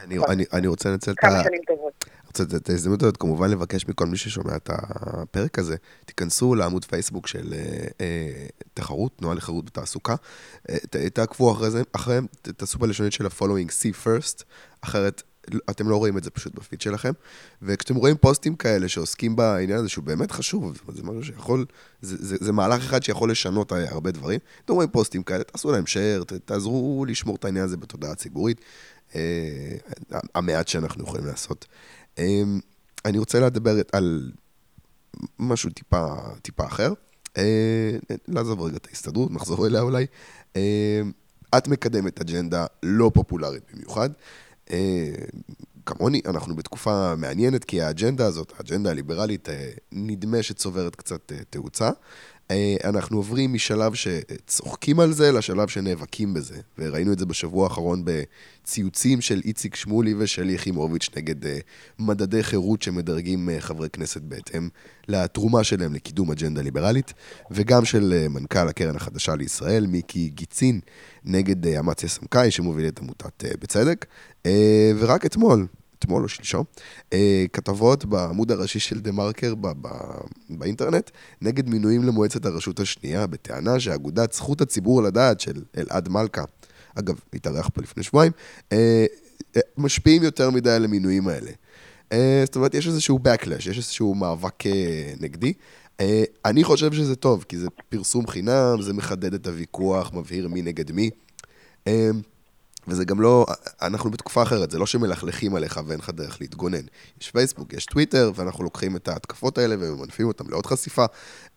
[0.04, 1.20] אני, אני, אני רוצה לנצל את ה...
[1.20, 2.04] כמה שנים טובות.
[2.26, 7.26] רוצה את ההזדמנות הזאת, כמובן לבקש מכל מי ששומע את הפרק הזה, תיכנסו לעמוד פייסבוק
[7.26, 10.14] של אה, אה, תחרות, תנועה לחרות בתעסוקה,
[10.70, 10.76] אה,
[11.12, 14.44] תעקבו אחרי זה, אחריהם, תעשו בלשונית של ה-following see first,
[14.80, 15.22] אחרת
[15.70, 17.12] אתם לא רואים את זה פשוט בפיד שלכם.
[17.62, 21.64] וכשאתם רואים פוסטים כאלה שעוסקים בעניין הזה, שהוא באמת חשוב, זה משהו שיכול,
[22.02, 24.40] זה, זה, זה מהלך אחד שיכול לשנות הרבה דברים.
[24.64, 28.60] אתם רואים פוסטים כאלה, תעשו להם share, תעזרו לשמור את העניין הזה בתודעה הציבורית.
[29.14, 29.76] אה,
[30.34, 31.66] המעט שאנחנו יכולים לעשות.
[32.18, 32.42] אה,
[33.04, 34.32] אני רוצה לדבר על
[35.38, 36.92] משהו טיפה, טיפה אחר.
[37.36, 37.96] אה,
[38.28, 40.06] לעזוב רגע את ההסתדרות, נחזור אליה אולי.
[40.56, 41.00] אה,
[41.58, 44.10] את מקדמת אג'נדה לא פופולרית במיוחד.
[44.72, 45.10] אה,
[45.86, 51.90] כמוני, אנחנו בתקופה מעניינת, כי האג'נדה הזאת, האג'נדה הליברלית, אה, נדמה שצוברת קצת אה, תאוצה.
[52.84, 56.56] אנחנו עוברים משלב שצוחקים על זה לשלב שנאבקים בזה.
[56.78, 61.34] וראינו את זה בשבוע האחרון בציוצים של איציק שמולי ושל יחימוביץ' נגד
[61.98, 64.68] מדדי חירות שמדרגים חברי כנסת בהתאם
[65.08, 67.12] לתרומה שלהם לקידום אג'נדה ליברלית,
[67.50, 70.80] וגם של מנכ"ל הקרן החדשה לישראל, מיקי גיצין,
[71.24, 74.06] נגד אמציה סמכאי, שמוביל את עמותת בצדק.
[74.46, 75.66] אה, ורק אתמול,
[76.00, 76.64] אתמול או שלשום,
[77.12, 79.54] אה, כתבות בעמוד הראשי של דה מרקר
[80.50, 81.10] באינטרנט
[81.40, 86.44] נגד מינויים למועצת הרשות השנייה, בטענה שאגודת זכות הציבור לדעת של אלעד מלכה,
[86.94, 88.32] אגב, התארח פה לפני שבועיים,
[88.72, 89.06] אה,
[89.78, 91.50] משפיעים יותר מדי על המינויים האלה.
[92.44, 94.64] זאת אומרת, יש איזשהו backlash, יש איזשהו מאבק
[95.20, 95.52] נגדי.
[96.44, 100.92] אני חושב שזה טוב, כי זה פרסום חינם, זה מחדד את הוויכוח, מבהיר מי נגד
[100.92, 101.10] מי.
[102.90, 103.46] וזה גם לא,
[103.82, 106.84] אנחנו בתקופה אחרת, זה לא שמלכלכים עליך ואין לך דרך להתגונן.
[107.20, 111.04] יש פייסבוק, יש טוויטר, ואנחנו לוקחים את ההתקפות האלה וממנפים אותם לעוד חשיפה.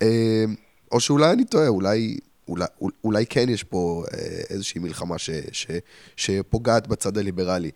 [0.02, 0.46] אה,
[0.92, 2.18] או שאולי אני טועה, אולי,
[2.48, 2.66] אולי,
[3.04, 4.20] אולי כן יש פה אה,
[4.50, 5.68] איזושהי מלחמה ש, ש,
[6.16, 7.72] שפוגעת בצד הליברלי.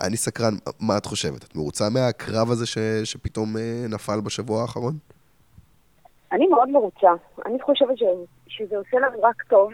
[0.00, 1.44] אני סקרן, מה את חושבת?
[1.44, 4.98] את מרוצה מהקרב הזה ש, שפתאום אה, נפל בשבוע האחרון?
[6.32, 7.08] אני מאוד מרוצה.
[7.46, 8.02] אני חושבת ש,
[8.48, 9.70] שזה עושה לנו רק טוב.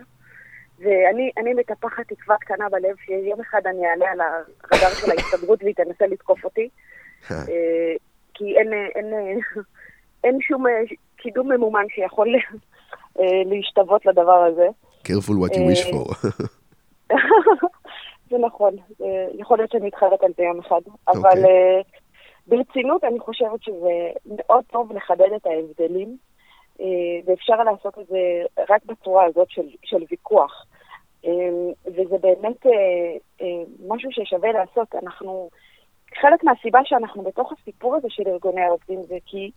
[0.79, 6.07] ואני מטפחת תקווה קטנה בלב שיום אחד אני אעלה על הרדאר של ההסתדרות והיא תנסה
[6.07, 6.69] לתקוף אותי.
[7.31, 7.37] אה.
[7.37, 7.95] אה,
[8.35, 9.41] כי אין, אין,
[10.25, 10.73] אין שום אה,
[11.17, 12.35] קידום ממומן שיכול
[13.47, 14.67] להשתוות לדבר הזה.
[15.05, 16.29] careful what you wish for.
[18.31, 18.77] זה נכון,
[19.35, 21.37] יכול להיות שאני אתחרט על זה יום אחד, אבל okay.
[21.37, 21.83] אוקיי.
[22.47, 26.17] ברצינות אני חושבת שזה מאוד טוב לחדד את ההבדלים.
[26.81, 26.87] אה,
[27.25, 28.19] ואפשר לעשות את זה
[28.69, 30.67] רק בצורה הזאת של, של ויכוח.
[31.25, 31.31] אה,
[31.87, 33.47] וזה באמת אה,
[33.89, 34.95] משהו ששווה לעשות.
[35.03, 35.49] אנחנו,
[36.21, 39.51] חלק מהסיבה שאנחנו בתוך הסיפור הזה של ארגוני העובדים זה כי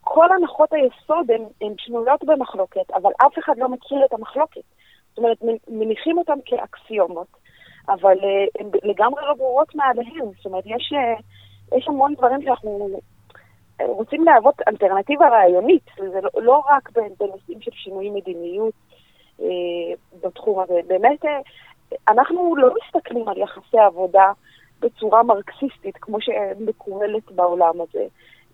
[0.00, 4.60] כל הנחות היסוד הן שנויות במחלוקת, אבל אף אחד לא מכיר את המחלוקת.
[5.08, 7.26] זאת אומרת, מניחים אותם כאקסיומות,
[7.88, 8.18] אבל
[8.58, 10.26] הן לגמרי לא ברורות מעליהן.
[10.36, 10.92] זאת אומרת, יש,
[11.76, 13.00] יש המון דברים שאנחנו
[13.82, 18.74] רוצים להוות אלטרנטיבה רעיונית, זה לא, לא רק בנושאים של שינוי מדיניות
[19.40, 19.46] אה,
[20.22, 20.80] בתחום הזה.
[20.86, 21.40] באמת, אה,
[22.08, 24.32] אנחנו לא מסתכלים על יחסי עבודה
[24.80, 28.06] בצורה מרקסיסטית, כמו שמקובלת בעולם הזה.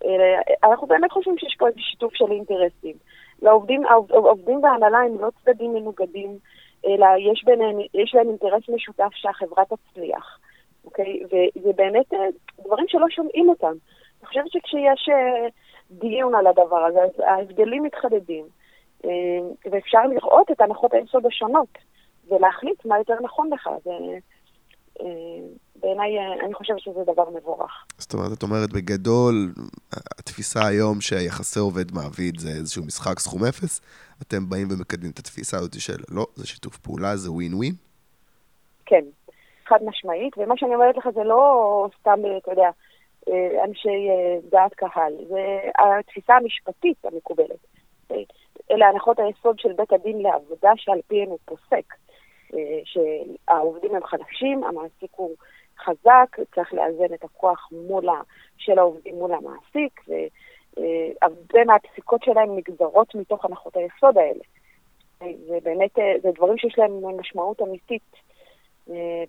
[0.05, 2.95] אה, אנחנו באמת חושבים שיש פה איזה שיתוף של אינטרסים.
[3.41, 6.37] לעובדים, העובדים וההנהלה הם לא צדדים מנוגדים,
[6.87, 10.39] אלא יש, ביניהם, יש להם אינטרס משותף שהחברה תצליח,
[10.85, 11.19] אוקיי?
[11.25, 12.27] וזה באמת אה,
[12.65, 13.73] דברים שלא שומעים אותם.
[14.21, 15.47] אני חושבת שכשיש אה,
[15.91, 18.45] דיון על הדבר הזה, אז ההבדלים מתחדדים,
[19.05, 19.09] אה,
[19.71, 21.77] ואפשר לראות את הנחות היסוד השונות,
[22.29, 23.67] ולהחליט מה יותר נכון לך.
[23.67, 25.05] אה,
[25.75, 26.09] בעיניי,
[26.45, 27.85] אני חושבת שזה דבר מבורך.
[27.97, 29.53] זאת אומרת, את אומרת, בגדול,
[30.19, 33.81] התפיסה היום שיחסי עובד-מעביד זה איזשהו משחק סכום אפס,
[34.21, 37.73] אתם באים ומקדמים את התפיסה הזאת של לא, זה שיתוף פעולה, זה ווין ווין?
[38.85, 39.03] כן,
[39.65, 42.69] חד משמעית, ומה שאני אומרת לך זה לא סתם, אתה יודע,
[43.63, 45.13] אנשי אה, דעת קהל.
[45.27, 47.59] זה התפיסה המשפטית המקובלת.
[48.71, 51.93] אלה הנחות היסוד של בית הדין לעבודה שעל פיהן הוא פוסק.
[52.53, 55.35] אה, שהעובדים הם חלשים, המעסיק הוא
[55.79, 58.21] חזק, צריך לאזן את הכוח מול ה...
[58.57, 60.01] של העובדים מול המעסיק,
[60.77, 64.43] והרבה מהפסיקות שלהם נגזרות מתוך הנחות היסוד האלה.
[65.47, 65.91] ובאמת,
[66.23, 68.11] זה דברים שיש להם משמעות אמיתית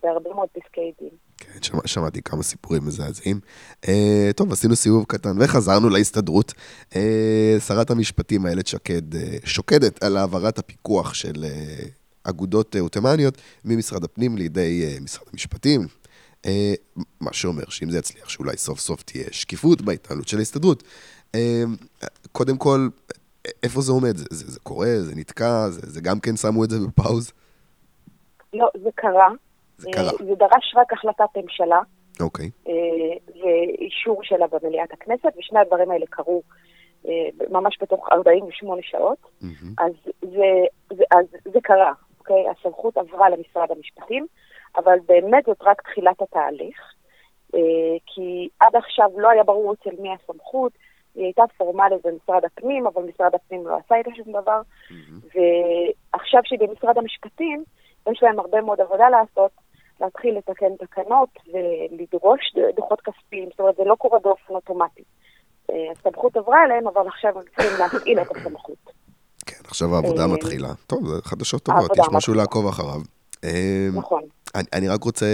[0.03, 1.11] בהרבה מאוד פסקי דין.
[1.43, 3.41] כן, שמע, שמעתי כמה סיפורים מזעזעים.
[3.89, 6.55] אה, טוב, עשינו סיבוב קטן וחזרנו להסתדרות.
[6.97, 11.85] אה, שרת המשפטים איילת שקד אה, שוקדת על העברת הפיקוח של אה,
[12.25, 15.87] אגודות אה, אוטומניות ממשרד הפנים לידי אה, משרד המשפטים.
[16.47, 16.75] אה,
[17.21, 20.83] מה שאומר שאם זה יצליח, שאולי סוף סוף תהיה שקיפות בהתנהלות של ההסתדרות.
[21.35, 21.63] אה,
[22.33, 22.89] קודם כל,
[23.63, 24.17] איפה זה עומד?
[24.17, 25.01] זה, זה, זה קורה?
[25.01, 25.71] זה נתקע?
[25.71, 27.33] זה, זה גם כן שמו את זה בפאוז?
[28.55, 29.29] לא, זה קרה.
[29.79, 30.05] זה קרה.
[30.05, 31.81] אה, זה דרש רק החלטת ממשלה.
[32.21, 32.51] אוקיי.
[32.69, 32.73] אה,
[33.43, 36.43] ואישור שלה במליאת הכנסת, ושני הדברים האלה קרו
[37.09, 39.19] אה, ממש בתוך 48 שעות.
[39.79, 42.45] אז זה, זה, אז זה קרה, אוקיי?
[42.49, 44.27] הסמכות עברה למשרד המשפטים,
[44.77, 46.79] אבל באמת זאת רק תחילת התהליך,
[48.07, 50.73] כי עד עכשיו לא היה ברור אצל מי הסמכות,
[51.15, 55.21] היא הייתה פורמלית במשרד הפנים, אבל משרד הפנים לא עשה איתה שום דבר, מהמם.
[56.15, 57.65] ועכשיו שבמשרד המשפטים,
[58.11, 59.51] יש להם הרבה מאוד עבודה לעשות,
[60.01, 62.41] להתחיל לתקן תקנות ולדרוש
[62.77, 65.03] דוחות כספיים, זאת אומרת, זה לא קורה באופן אוטומטי.
[65.71, 68.93] אה, הסמכות עברה אליהם, אבל עכשיו הם צריכים להפעיל את הסמכות.
[69.47, 70.69] כן, עכשיו העבודה אה, מתחילה.
[70.87, 72.35] טוב, זה חדשות טובות, יש משהו.
[72.35, 73.01] לעקוב אחריו.
[73.45, 74.23] אה, נכון.
[74.55, 75.27] אני, אני רק רוצה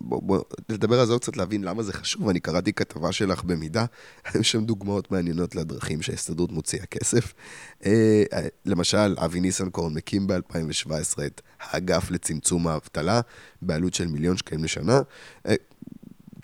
[0.00, 2.28] בוא, בוא, לדבר על זה עוד קצת, להבין למה זה חשוב.
[2.28, 3.84] אני קראתי כתבה שלך במידה,
[4.26, 7.34] היו שם דוגמאות מעניינות לדרכים שההסתדרות מוציאה כסף.
[7.86, 13.20] אה, אה, למשל, אבי ניסנקורן מקים ב-2017 את האגף לצמצום האבטלה,
[13.62, 15.00] בעלות של מיליון שקלים לשנה.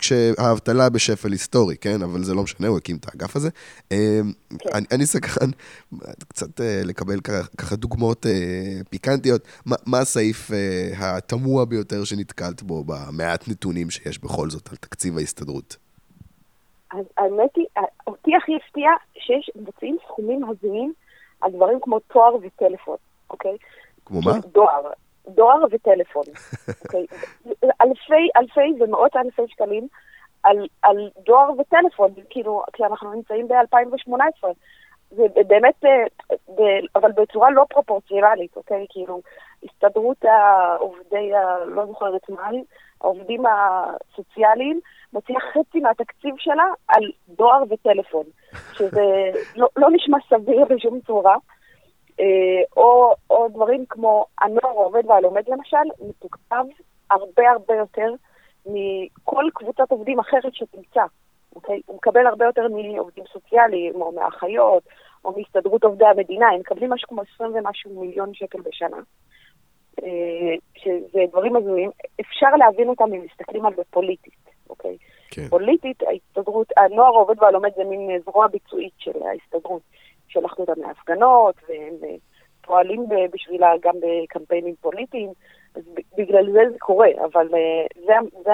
[0.03, 2.01] כשהאבטלה בשפל היסטורי, כן?
[2.03, 3.49] אבל זה לא משנה, הוא הקים את האגף הזה.
[3.91, 4.19] אה,
[4.59, 4.69] כן.
[4.73, 5.49] אני, אני סקרן
[6.27, 7.19] קצת אה, לקבל
[7.57, 8.31] ככה, דוגמאות אה,
[8.89, 9.41] פיקנטיות.
[9.65, 10.51] מה, מה הסעיף
[10.97, 15.77] התמוה ביותר שנתקלת בו במעט נתונים שיש בכל זאת על תקציב ההסתדרות?
[16.91, 17.65] אז האמת היא,
[18.07, 20.93] אותי הכי הפתיע שיש, מוציאים סכומים הזויים
[21.41, 22.97] על דברים כמו תואר וטלפון,
[23.29, 23.57] אוקיי?
[24.05, 24.31] כמו מה?
[24.53, 24.91] דואר,
[25.27, 26.23] דואר וטלפון,
[26.85, 27.05] אוקיי?
[27.81, 29.87] אלפי, אלפי ומאות אלפי שקלים
[30.43, 34.47] על, על דואר וטלפון, כאילו, כשאנחנו נמצאים ב-2018.
[35.11, 36.05] זה באמת, אה,
[36.55, 38.85] ב- אבל בצורה לא פרופורציונלית, אוקיי?
[38.89, 39.21] כאילו,
[39.63, 42.49] הסתדרות העובדי, ה- לא זוכרת מה,
[43.01, 44.79] העובדים הסוציאליים,
[45.13, 48.23] מוציאה חצי מהתקציב שלה על דואר וטלפון,
[48.73, 49.01] שזה
[49.55, 51.35] לא, לא נשמע סביר בשום צורה.
[52.19, 52.25] אה,
[52.77, 56.65] או, או דברים כמו הנוער העובד והלומד למשל, מתוקצב
[57.11, 58.13] הרבה הרבה יותר
[58.65, 61.03] מכל קבוצת עובדים אחרת שתמצא.
[61.55, 61.81] אוקיי?
[61.85, 64.83] הוא מקבל הרבה יותר מעובדים סוציאליים, או מאחיות,
[65.25, 68.97] או מהסתדרות עובדי המדינה, הם מקבלים משהו כמו 20 ומשהו מיליון שקל בשנה.
[70.03, 74.97] אה, שזה דברים הזויים, אפשר להבין אותם אם מסתכלים על זה פוליטית, אוקיי?
[75.31, 75.47] כן.
[75.47, 79.81] פוליטית, ההסתדרות, הנוער העובד והלומד זה מין זרוע ביצועית של ההסתדרות.
[80.33, 82.15] שלחנו אותם להפגנות, והם אה,
[82.61, 85.29] פועלים בשבילה גם בקמפיינים פוליטיים,
[85.75, 85.81] אז
[86.17, 88.51] בגלל זה זה קורה, אבל אה, זה, זה,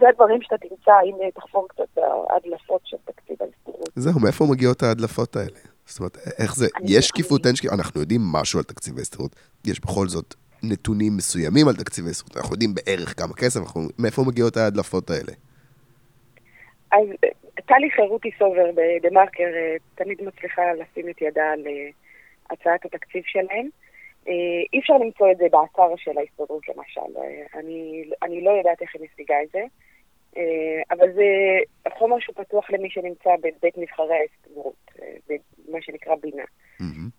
[0.00, 3.88] זה הדברים שאתה תמצא אם אה, תחפור קצת בהדלפות של תקציב ההסתדרות.
[3.96, 5.58] זהו, מאיפה מגיעות ההדלפות האלה?
[5.86, 8.98] זאת אומרת, איך זה, אני- יש שקיפות, אני- אין שקיפות, אנחנו יודעים משהו על תקציב
[8.98, 9.36] ההסתדרות.
[9.66, 14.22] יש בכל זאת נתונים מסוימים על תקציב ההסתדרות, אנחנו יודעים בערך כמה כסף, אנחנו, מאיפה
[14.26, 15.32] מגיעות ההדלפות האלה?
[16.92, 17.28] אז אה,
[17.66, 21.88] טלי חירותי סובר בדה מרקר אה, תמיד מצליחה לשים את ידה על אה,
[22.50, 23.68] הצעת התקציב שלהם.
[24.72, 27.20] אי אפשר למצוא את זה באתר של ההסתדרות למשל.
[27.54, 29.62] אני, אני לא יודעת איך היא משיגה את זה,
[30.90, 31.24] אבל זה
[31.98, 34.90] חומר שהוא פתוח למי שנמצא בבית נבחרי ההסתדרות,
[35.28, 36.44] במה שנקרא בינה.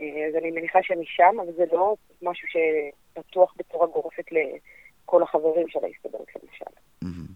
[0.01, 5.79] אה, אז אני מניחה שמשם, אבל זה לא משהו שפתוח בצורה גורפת לכל החברים של
[5.83, 6.71] ההסתדרות למשל.
[7.01, 7.27] מהמם.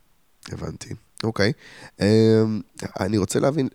[0.53, 0.89] הבנתי,
[1.23, 1.53] אוקיי.
[2.01, 2.61] אמ,
[2.99, 3.67] אני רוצה להבין,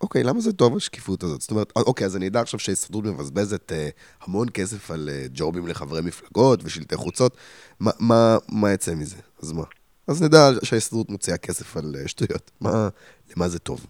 [0.00, 1.40] אוקיי, למה זה טוב השקיפות הזאת?
[1.40, 3.88] זאת אומרת, אוקיי, אז אני אדע עכשיו שההסתדרות מבזבזת אה,
[4.22, 7.36] המון כסף על אה, ג'ובים לחברי מפלגות ושלטי חוצות,
[7.80, 9.16] מה, מה, מה יצא מזה?
[9.42, 9.64] אז מה?
[10.08, 12.50] אז נדע שההסתדרות מוציאה כסף על אה, שטויות.
[12.60, 12.88] מה,
[13.36, 13.86] למה זה טוב?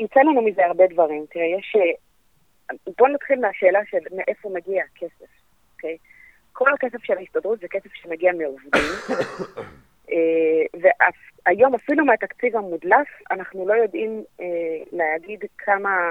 [0.00, 1.24] יצא לנו מזה הרבה דברים.
[1.30, 1.76] תראה, יש...
[2.98, 5.32] בואו נתחיל מהשאלה של מאיפה מגיע הכסף,
[5.74, 5.96] אוקיי?
[6.52, 8.82] כל הכסף של ההסתדרות זה כסף שמגיע מעובדים,
[10.80, 14.46] והיום אפילו מהתקציב המודלף, אנחנו לא יודעים אה,
[14.92, 16.10] להגיד כמה,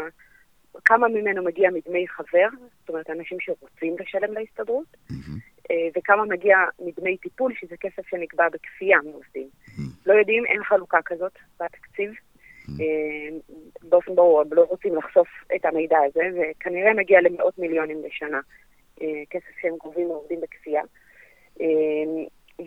[0.85, 2.47] כמה ממנו מגיע מדמי חבר,
[2.79, 4.97] זאת אומרת, אנשים שרוצים לשלם להסתדרות.
[5.71, 9.47] אה, וכמה מגיע מדמי טיפול, שזה כסף שנקבע בכפייה מעובדים.
[10.05, 12.11] לא יודעים, אין חלוקה כזאת בתקציב.
[12.69, 13.37] אה,
[13.83, 18.39] באופן ברור, הם לא רוצים לחשוף את המידע הזה, וכנראה מגיע למאות מיליונים בשנה,
[19.01, 20.81] אה, כסף שהם גובים מעובדים בכפייה.
[22.59, 22.65] אה,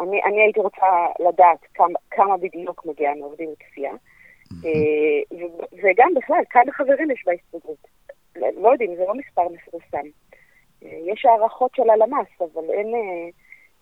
[0.00, 0.86] ואני אני הייתי רוצה
[1.28, 3.92] לדעת כמה, כמה בדיוק מגיע מעובדים בכפייה.
[4.64, 5.38] אה,
[5.82, 7.86] וגם בכלל, כמה חברים יש בהסתדרות.
[8.36, 10.06] לא לא יודעים, זה לא מספר מפורסם.
[10.82, 12.94] יש הערכות של הלמ"ס, אבל אין,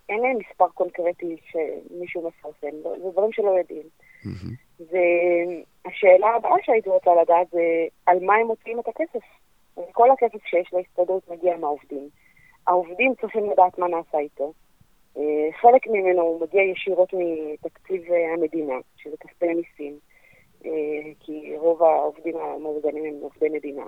[0.08, 3.82] אין מספר קונקרטי שמישהו מפרסם, זה דברים שלא יודעים.
[3.82, 4.84] Mm-hmm.
[4.90, 7.62] והשאלה הבאה שהייתי רוצה לדעת זה
[8.06, 9.24] על מה הם מוציאים את הכסף.
[9.92, 12.08] כל הכסף שיש להסתדרות מגיע מהעובדים.
[12.66, 14.52] העובדים צריכים לדעת מה נעשה איתו.
[15.16, 19.98] אה, חלק ממנו הוא מגיע ישירות מתקציב אה, המדינה, שזה כספי מיסים,
[20.64, 20.70] אה,
[21.20, 23.84] כי רוב העובדים המאורגנים הם עובדי מדינה.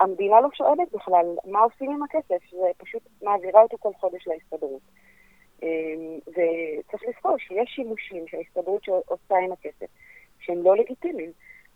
[0.00, 4.82] והמדינה לא שואלת בכלל מה עושים עם הכסף, זה פשוט מעבירה אותו כל חודש להסתדרות.
[6.28, 9.86] וצריך לזכור שיש שימושים שההסתדרות עושה עם הכסף,
[10.38, 11.30] שהם לא לגיטימיים.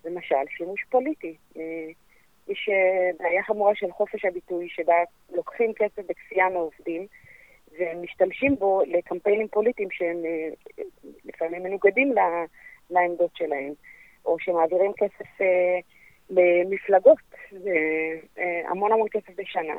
[0.04, 1.36] למשל, שימוש פוליטי.
[2.48, 2.68] יש
[3.18, 4.94] בעיה חמורה של חופש הביטוי, שבה
[5.32, 7.06] לוקחים כסף בכפייה מעובדים,
[7.78, 10.48] ומשתמשים בו לקמפיינים פוליטיים שהם אה,
[11.24, 12.14] לפעמים מנוגדים
[12.90, 13.72] לעמדות שלהם,
[14.24, 15.78] או שמעבירים כסף אה,
[16.30, 17.18] למפלגות,
[18.38, 19.74] אה, המון המון כסף בשנה,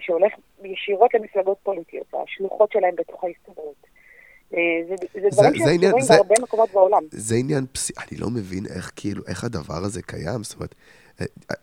[0.00, 0.32] שהולך
[0.64, 3.86] ישירות למפלגות פוליטיות, השלוחות שלהם בתוך ההסתדרות.
[4.50, 7.02] זה, זה דברים שקורים בהרבה מקומות בעולם.
[7.10, 7.92] זה עניין פסי...
[7.98, 10.42] אני לא מבין איך, כאילו, איך הדבר הזה קיים.
[10.42, 10.74] זאת אומרת,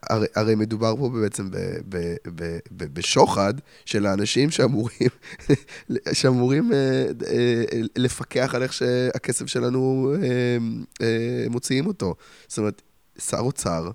[0.04, 1.58] הרי, הרי מדובר פה בעצם ב,
[1.89, 3.54] ב, ב, ב, בשוחד
[3.86, 5.10] של האנשים שאמורים,
[6.13, 7.63] שאמורים אה, אה,
[7.96, 10.58] לפקח על איך שהכסף שלנו אה,
[11.02, 12.16] אה, מוציאים אותו.
[12.48, 12.82] זאת אומרת,
[13.20, 13.92] שר אוצר,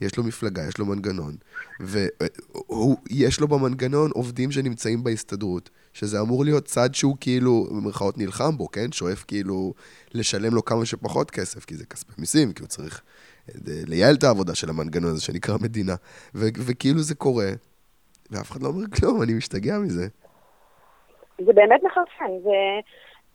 [0.00, 1.36] יש לו מפלגה, יש לו מנגנון,
[1.80, 8.70] ויש לו במנגנון עובדים שנמצאים בהסתדרות, שזה אמור להיות צד שהוא כאילו, במרכאות נלחם בו,
[8.70, 8.92] כן?
[8.92, 9.74] שואף כאילו
[10.14, 13.02] לשלם לו כמה שפחות כסף, כי זה כספי מיסים, כי הוא צריך
[13.86, 15.94] לייעל את העבודה של המנגנון הזה שנקרא מדינה,
[16.34, 17.50] ו- וכאילו זה קורה,
[18.30, 20.06] ואף אחד לא אומר כלום, אני משתגע מזה.
[21.38, 22.80] זה באמת מחרפן, זה...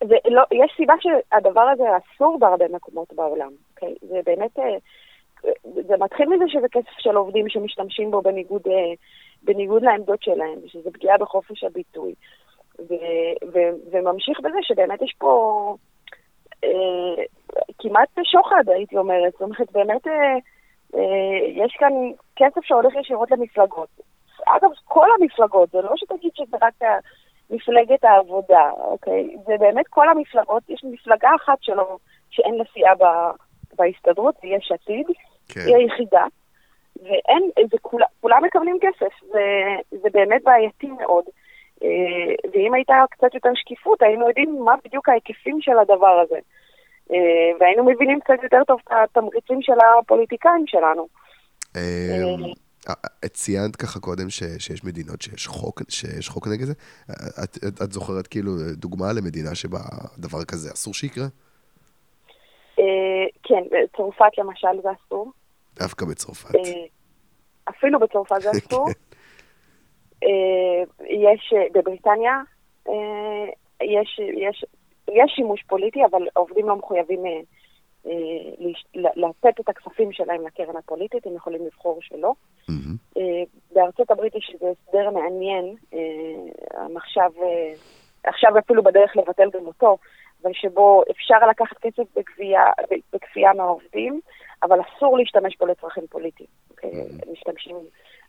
[0.07, 3.95] זה לא, יש סיבה שהדבר הזה אסור בהרבה מקומות בעולם, אוקיי?
[4.01, 4.77] זה באמת, אה,
[5.87, 8.93] זה מתחיל מזה שזה כסף של עובדים שמשתמשים בו בניגוד, אה,
[9.43, 12.13] בניגוד לעמדות שלהם, ושזה פגיעה בחופש הביטוי.
[12.79, 12.93] ו,
[13.53, 13.59] ו,
[13.91, 15.75] וממשיך בזה שבאמת יש פה
[16.63, 17.23] אה,
[17.79, 19.31] כמעט שוחד, הייתי אומרת.
[19.31, 20.37] זאת אומרת, באמת אה,
[20.95, 21.93] אה, יש כאן
[22.35, 23.89] כסף שהולך ישירות למפלגות.
[24.47, 26.73] אגב, כל המפלגות, זה לא שתגיד שזה רק
[27.49, 29.35] מפלגת העבודה, אוקיי?
[29.45, 31.97] זה באמת כל המפלגות, יש מפלגה אחת שלא,
[32.29, 32.93] שאין לה סיעה
[33.77, 35.05] בהסתדרות, זה יש עתיד,
[35.49, 35.61] כן.
[35.65, 36.25] היא היחידה,
[37.03, 37.77] ואין, זה
[38.21, 39.41] כולם מקבלים כסף, זה,
[39.91, 41.23] זה באמת בעייתי מאוד.
[42.59, 46.39] אה, ואם הייתה קצת יותר שקיפות, היינו יודעים מה בדיוק ההיקפים של הדבר הזה.
[47.11, 51.07] אה, והיינו מבינים קצת יותר טוב את התמריצים של הפוליטיקאים שלנו.
[51.75, 52.51] אה,
[53.25, 56.73] את ציינת ככה קודם ש, שיש מדינות שיש חוק, שיש חוק נגד זה.
[57.43, 59.79] את, את, את זוכרת כאילו דוגמה למדינה שבה
[60.17, 61.25] דבר כזה אסור שיקרה?
[63.43, 65.31] כן, בצרפת למשל זה אסור.
[65.75, 66.49] דווקא בצרפת.
[67.69, 68.89] אפילו בצרפת זה אסור.
[70.23, 72.41] אה, יש, אה, בבריטניה
[72.87, 72.93] אה,
[73.81, 74.65] יש, יש,
[75.11, 77.23] יש שימוש פוליטי, אבל העובדים לא מחויבים
[78.95, 82.33] לתת את הכספים שלהם לקרן הפוליטית, הם יכולים לבחור שלא.
[82.69, 83.19] Mm-hmm.
[83.71, 85.75] בארצות הברית יש איזה הסדר מעניין,
[86.95, 87.31] עכשיו,
[88.23, 89.97] עכשיו אפילו בדרך לבטל גם אותו,
[90.43, 92.03] אבל שבו אפשר לקחת כסף
[93.13, 94.19] בכפייה מהעובדים,
[94.63, 96.49] אבל אסור להשתמש בו לצרכים פוליטיים.
[96.71, 97.31] Mm-hmm.
[97.31, 97.75] משתמשים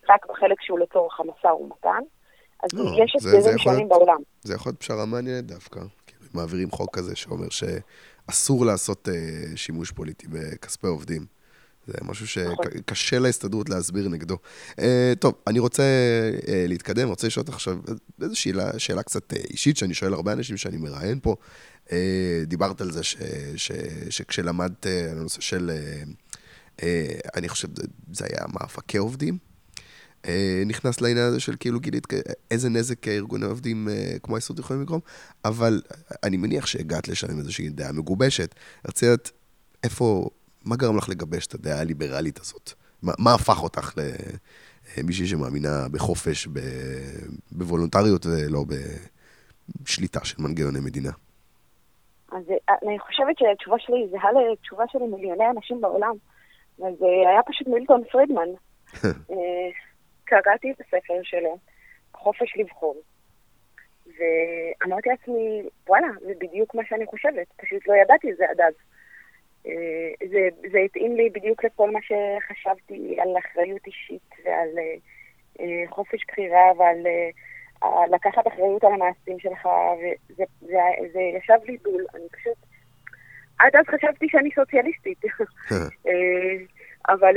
[0.09, 2.03] רק בחלק שהוא לצורך המשא ומתן.
[2.63, 4.19] אז לא, יש הסדרים שונים בעולם.
[4.43, 5.81] זה יכול להיות פשרה מעניינת דווקא.
[6.07, 11.27] כאילו, מעבירים חוק כזה שאומר שאסור לעשות uh, שימוש פוליטי בכספי עובדים.
[11.87, 13.27] זה משהו שקשה נכון.
[13.27, 14.37] להסתדרות להסביר נגדו.
[14.71, 14.83] Uh,
[15.19, 15.83] טוב, אני רוצה
[16.39, 17.79] uh, להתקדם, רוצה לשאול אותך עכשיו
[18.23, 21.37] איזו שאלה, שאלה קצת uh, אישית, שאני שואל הרבה אנשים שאני מראיין פה.
[21.87, 21.93] Uh,
[22.47, 23.17] דיברת על זה ש,
[23.57, 23.73] ש,
[24.11, 26.83] שכשלמדת על הנושא של, uh, uh,
[27.37, 27.69] אני חושב,
[28.13, 29.50] זה היה מאבקי עובדים, אה,
[30.67, 32.07] נכנס לעניין הזה של כאילו גילית
[32.51, 35.01] איזה נזק ארגוני עובדים אה, כמו ההסתדרות יכולים לגרום,
[35.45, 35.83] אבל
[36.23, 38.55] אני מניח שהגעת לשם עם איזושהי דעה מגובשת.
[38.89, 39.31] רציתי לדעת
[39.85, 40.29] איפה,
[40.65, 42.73] מה גרם לך לגבש את הדעה הליברלית הזאת?
[43.03, 43.93] מה, מה הפך אותך
[44.97, 46.49] למישהי שמאמינה בחופש,
[47.53, 48.65] בוולונטריות ולא
[49.83, 51.11] בשליטה של מנגנוני מדינה?
[52.33, 56.15] אז אה, אני חושבת שהתשובה שלי זהה לתשובה של מיליוני אנשים בעולם.
[56.79, 58.49] אז היה פשוט מילטון פרידמן.
[60.45, 61.59] קראתי את הספר שלו,
[62.15, 62.97] חופש לבחור,
[64.07, 68.75] ואמרתי לעצמי, וואלה, זה בדיוק מה שאני חושבת, פשוט לא ידעתי את זה עד אז.
[69.67, 74.69] אה, זה, זה התאים לי בדיוק לכל מה שחשבתי על אחריות אישית ועל
[75.61, 79.69] אה, חופש בחירה ועל אה, לקחת אחריות על המעשים שלך,
[79.99, 80.79] וזה זה,
[81.13, 82.57] זה ישב לי דול, אני פשוט...
[83.59, 85.19] עד אז חשבתי שאני סוציאליסטית.
[87.09, 87.35] אבל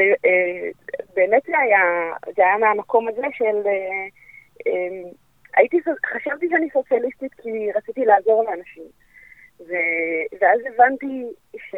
[1.14, 3.68] באמת זה היה, זה היה מהמקום הזה של...
[3.68, 4.08] אה,
[4.68, 5.10] אה,
[5.56, 8.84] הייתי, חשבתי שאני סוציאליסטית כי רציתי לעזור לאנשים.
[9.60, 9.74] ו,
[10.42, 11.24] ואז הבנתי
[11.58, 11.76] ש,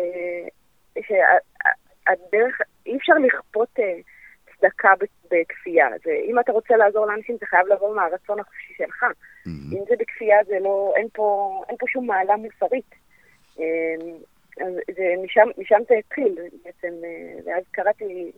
[0.99, 3.93] שהדרך, אי אפשר לכפות אה,
[4.57, 4.93] צדקה
[5.31, 5.87] בכפייה.
[6.03, 9.03] זה, אם אתה רוצה לעזור לאנשים, זה חייב לבוא מהרצון החופשי שלך.
[9.03, 9.75] Mm-hmm.
[9.75, 12.95] אם זה בכפייה, זה לא, אין פה, אין פה שום מעלה מוסרית.
[14.57, 16.93] אז זה, משם, משם זה התחיל בעצם,
[17.45, 18.31] ואז קראתי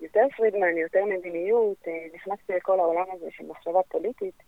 [0.00, 4.42] יותר פרידמן, יותר מדיניות, אה, נכנסתי לכל העולם הזה של מחשבה פוליטית,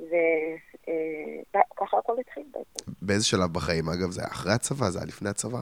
[0.00, 2.92] וככה אה, הכל התחיל בעצם.
[3.02, 4.90] באיזה שלב בחיים, אגב, זה היה אחרי הצבא?
[4.90, 5.60] זה היה לפני הצבא?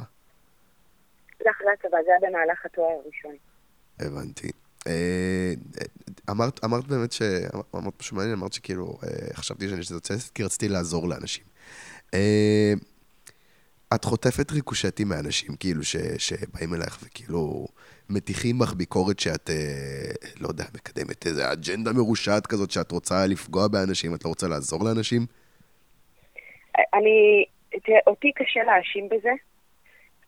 [1.42, 3.34] זה אחרי הצבא, זה היה במהלך התואר הראשון.
[4.00, 4.48] הבנתי.
[4.86, 5.52] אה,
[6.30, 7.22] אמרת, אמרת באמת ש...
[7.74, 8.98] אמרת משהו מעניין, אמרת שכאילו,
[9.34, 11.44] חשבתי שאני סוציאליסטית כי רציתי לעזור לאנשים.
[13.94, 17.66] את חוטפת ריקושטים מאנשים, כאילו, ש, שבאים אלייך וכאילו
[18.10, 23.68] מטיחים בך ביקורת שאת, אה, לא יודע, מקדמת איזו אג'נדה מרושעת כזאת, שאת רוצה לפגוע
[23.68, 25.22] באנשים, את לא רוצה לעזור לאנשים?
[26.94, 27.44] אני,
[27.84, 29.32] תראה, אותי קשה להאשים בזה,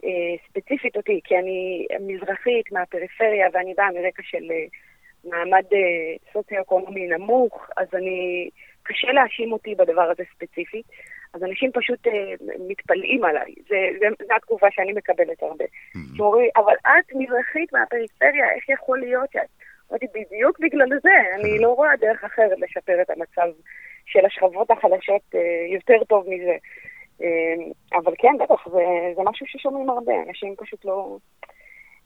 [0.05, 4.67] אה, ספציפית אותי, כי אני מזרחית מהפריפריה ואני באה מרקע של אה,
[5.25, 5.65] מעמד
[6.33, 8.49] סוציו-אקונומי נמוך, אז אני,
[8.83, 10.87] קשה להאשים אותי בדבר הזה ספציפית.
[11.35, 12.35] אז אנשים פשוט אה,
[12.69, 13.55] מתפלאים עליי.
[13.69, 15.65] זו התגובה שאני מקבלת הרבה.
[15.65, 16.17] Mm-hmm.
[16.17, 19.49] שאומרים, אבל את מזרחית מהפריפריה, איך יכול להיות שאת...
[19.91, 23.53] אמרתי, בדיוק בגלל זה, אני לא רואה דרך אחרת לשפר את המצב
[24.07, 26.57] של השכבות החלשות אה, יותר טוב מזה.
[27.23, 28.83] אה, אבל כן, בטח, זה,
[29.17, 31.17] זה משהו ששומעים הרבה, אנשים פשוט לא...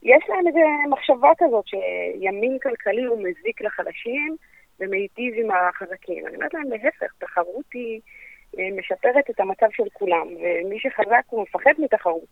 [0.03, 0.61] יש להם איזו
[0.91, 4.37] מחשבה כזאת שימין כלכלי הוא מזיק לחלשים
[4.81, 6.27] ומיטיב עם החזקים.
[6.27, 8.01] אני אומרת להם, להפך, תחרות היא...
[8.59, 12.29] אה, משפרת את המצב של כולם, ומי שחזק הוא מפחד מתחרות.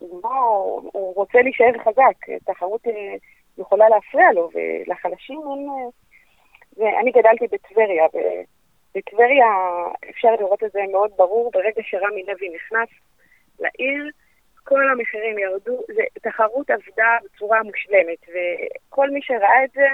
[0.00, 3.14] בוא, הוא רוצה להישאר חזק, תחרות אה,
[3.58, 5.68] יכולה להפריע לו, ולחלשים אין...
[5.68, 5.88] אה,
[6.76, 9.46] ואני גדלתי בטבריה, ובטבריה
[10.10, 12.88] אפשר לראות את זה מאוד ברור, ברגע שרמי לוי נכנס
[13.60, 14.10] לעיר,
[14.64, 19.86] כל המחירים ירדו, זה, תחרות עבדה בצורה מושלמת, וכל מי שראה את זה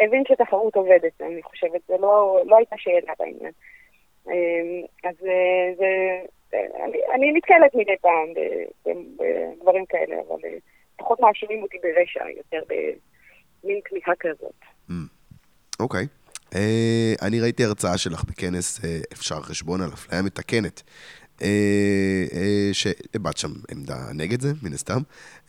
[0.00, 3.52] הבין שתחרות עובדת, אני חושבת, זה לא, לא הייתה שאלה בעניין.
[4.28, 5.86] אמ, אז אה, זה,
[6.84, 8.28] אני, אני נתקלת מדי פעם
[9.16, 10.58] בדברים כאלה, אבל אה,
[10.96, 14.60] פחות מאשימים אותי ברשע, יותר במין תמיכה כזאת.
[14.90, 14.92] Mm.
[15.80, 16.04] אוקיי.
[16.04, 16.26] Okay.
[16.46, 20.82] Uh, אני ראיתי הרצאה שלך בכנס uh, אפשר חשבון על אפליה מתקנת.
[21.38, 21.42] uh,
[22.72, 25.00] שהבעת שם עמדה נגד זה, מן הסתם,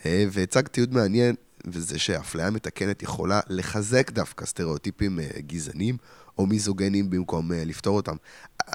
[0.05, 1.35] והצגת תיעוד מעניין,
[1.67, 5.97] וזה שאפליה מתקנת יכולה לחזק דווקא סטריאוטיפים גזעניים
[6.39, 8.15] או מיזוגנים במקום uh, לפתור אותם.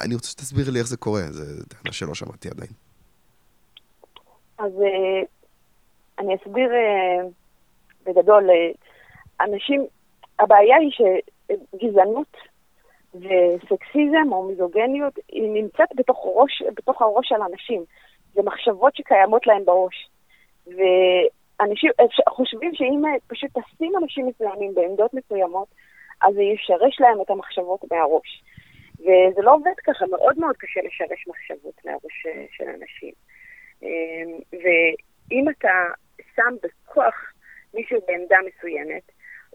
[0.04, 2.70] אני רוצה שתסביר לי איך זה קורה, זו טענה שלא שמעתי עדיין.
[4.58, 5.26] אז uh,
[6.18, 7.26] אני אסביר uh,
[8.06, 8.50] בגדול.
[9.40, 9.86] אנשים,
[10.38, 12.36] הבעיה היא שגזענות
[13.14, 17.84] וסקסיזם או מיזוגניות, היא נמצאת בתוך, ראש, בתוך הראש של אנשים.
[18.34, 20.08] זה מחשבות שקיימות להם בראש.
[20.66, 21.90] ואנשים
[22.28, 25.68] חושבים שאם פשוט תשים אנשים מסוימים בעמדות מסוימות,
[26.22, 28.42] אז זה ישרש להם את המחשבות מהראש.
[29.00, 33.12] וזה לא עובד ככה, מאוד מאוד קשה לשרש מחשבות מהראש של אנשים.
[33.82, 35.72] אמ, ואם אתה
[36.36, 37.32] שם בכוח
[37.74, 39.02] מישהו בעמדה מסוימת,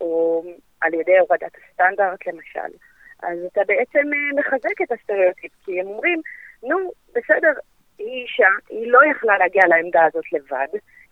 [0.01, 0.43] או
[0.81, 2.77] על ידי הורדת הסטנדרט למשל,
[3.23, 6.21] אז אתה בעצם אה, מחזק את הסטריאוטיפ, כי הם אומרים,
[6.63, 7.53] נו, בסדר,
[7.97, 10.67] היא אישה, היא לא יכלה להגיע לעמדה הזאת לבד,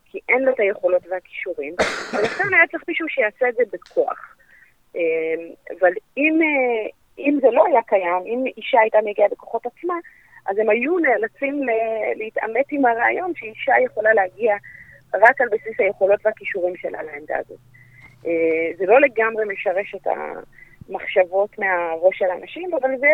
[0.06, 1.74] כי אין לה את היכולות והכישורים,
[2.14, 4.36] ולכן היה צריך מישהו שיעשה את זה בכוח.
[4.96, 6.90] אמ, אבל אם, אה,
[7.20, 9.94] אם זה לא היה קיים, אם אישה הייתה מגיעה בכוחות עצמה,
[10.46, 11.62] אז הם היו נאלצים
[12.16, 14.56] להתעמת עם הרעיון שאישה יכולה להגיע
[15.14, 17.60] רק על בסיס היכולות והכישורים שלה לעמדה הזאת.
[18.26, 18.32] אה,
[18.78, 23.08] זה לא לגמרי משרש את המחשבות מהראש של האנשים, אבל זה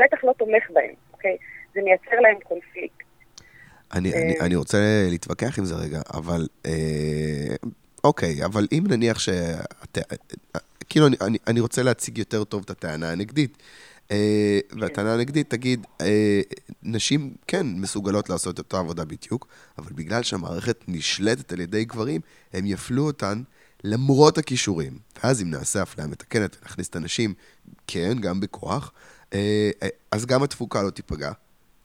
[0.00, 1.36] בטח לא תומך בהם, אוקיי?
[1.74, 3.02] זה מייצר להם קונפליקט.
[3.94, 4.78] אני, אני, אה, אני רוצה
[5.10, 6.46] להתווכח עם זה רגע, אבל
[8.04, 9.98] אוקיי, אבל אם נניח שאת...
[10.92, 13.56] כאילו, אני, אני, אני רוצה להציג יותר טוב את הטענה הנגדית.
[14.08, 14.12] Uh,
[14.80, 16.04] והטענה הנגדית תגיד, uh,
[16.82, 19.46] נשים כן מסוגלות לעשות את אותה עבודה בדיוק,
[19.78, 22.20] אבל בגלל שהמערכת נשלטת על ידי גברים,
[22.52, 23.42] הם יפלו אותן
[23.84, 24.98] למרות הכישורים.
[25.22, 27.34] ואז אם נעשה אפליה מתקנת ונכניס את הנשים,
[27.86, 28.92] כן, גם בכוח,
[29.30, 29.34] uh,
[30.10, 31.32] אז גם התפוקה לא תיפגע,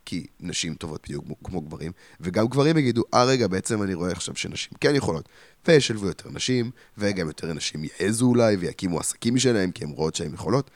[0.07, 1.91] כי נשים טובות בדיוק כמו גברים,
[2.21, 5.29] וגם גברים יגידו, אה רגע, בעצם אני רואה עכשיו שנשים כן יכולות,
[5.67, 10.33] וישלבו יותר נשים, וגם יותר נשים יעזו אולי, ויקימו עסקים משלהם, כי הן רואות שהן
[10.33, 10.71] יכולות.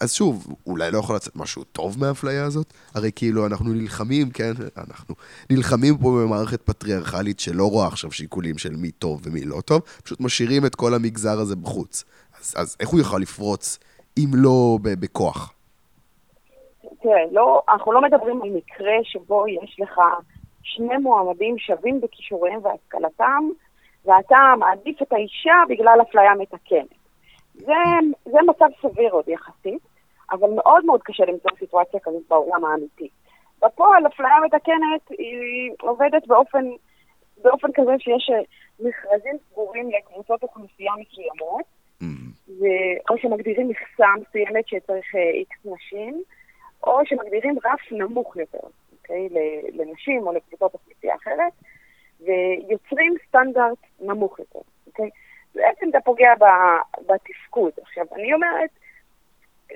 [0.00, 2.72] אז שוב, אולי לא יכול לצאת משהו טוב מהאפליה הזאת?
[2.94, 5.14] הרי כאילו אנחנו נלחמים, כן, אנחנו
[5.50, 10.20] נלחמים פה במערכת פטריארכלית שלא רואה עכשיו שיקולים של מי טוב ומי לא טוב, פשוט
[10.20, 12.04] משאירים את כל המגזר הזה בחוץ.
[12.40, 13.78] אז, אז איך הוא יכול לפרוץ
[14.18, 15.52] אם לא בכוח?
[17.02, 20.00] תראה, לא, אנחנו לא מדברים על מקרה שבו יש לך
[20.62, 23.48] שני מועמדים שווים בכישוריהם והשכלתם,
[24.04, 26.98] ואתה מעדיף את האישה בגלל אפליה מתקנת.
[27.54, 27.74] זה,
[28.24, 29.82] זה מצב סביר עוד יחסית,
[30.30, 33.08] אבל מאוד מאוד קשה למצוא סיטואציה כזאת בעולם האמיתי.
[33.62, 36.64] בפועל אפליה מתקנת היא עובדת באופן,
[37.42, 38.30] באופן כזה שיש
[38.80, 41.64] מכרזים סגורים לקבוצות אוכלוסייה מסוימות,
[42.02, 42.58] mm-hmm.
[43.10, 46.22] או שמגדירים מכסה מסוימת שצריך איקס אה, נשים,
[46.82, 49.28] או שמגדירים רף נמוך יותר, אוקיי?
[49.72, 51.52] לנשים או לקבוצות אוכלוסייה אחרת,
[52.20, 55.10] ויוצרים סטנדרט נמוך יותר, אוקיי?
[55.54, 56.32] בעצם אתה פוגע
[57.06, 57.72] בתפקוד.
[57.82, 58.70] עכשיו, אני אומרת,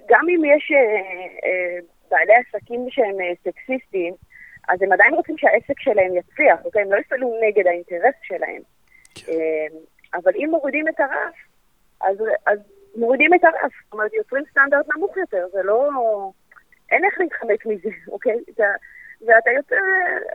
[0.09, 1.03] גם אם יש אה,
[1.45, 1.79] אה,
[2.11, 4.15] בעלי עסקים שהם אה, סקסיסטים,
[4.69, 6.83] אז הם עדיין רוצים שהעסק שלהם יצליח, אוקיי?
[6.83, 8.63] הם לא יפעלו נגד האינטרס שלהם.
[9.15, 9.33] כן.
[9.33, 9.67] אה,
[10.15, 11.35] אבל אם מורידים את הרף,
[12.01, 12.59] אז, אז
[12.97, 13.73] מורידים את הרף.
[13.85, 15.91] זאת אומרת, יוצרים סטנדרט נמוך יותר, זה לא...
[16.93, 18.38] אין איך להתחמק מזה, אוקיי?
[18.55, 18.64] אתה,
[19.26, 19.76] ואתה יוצר,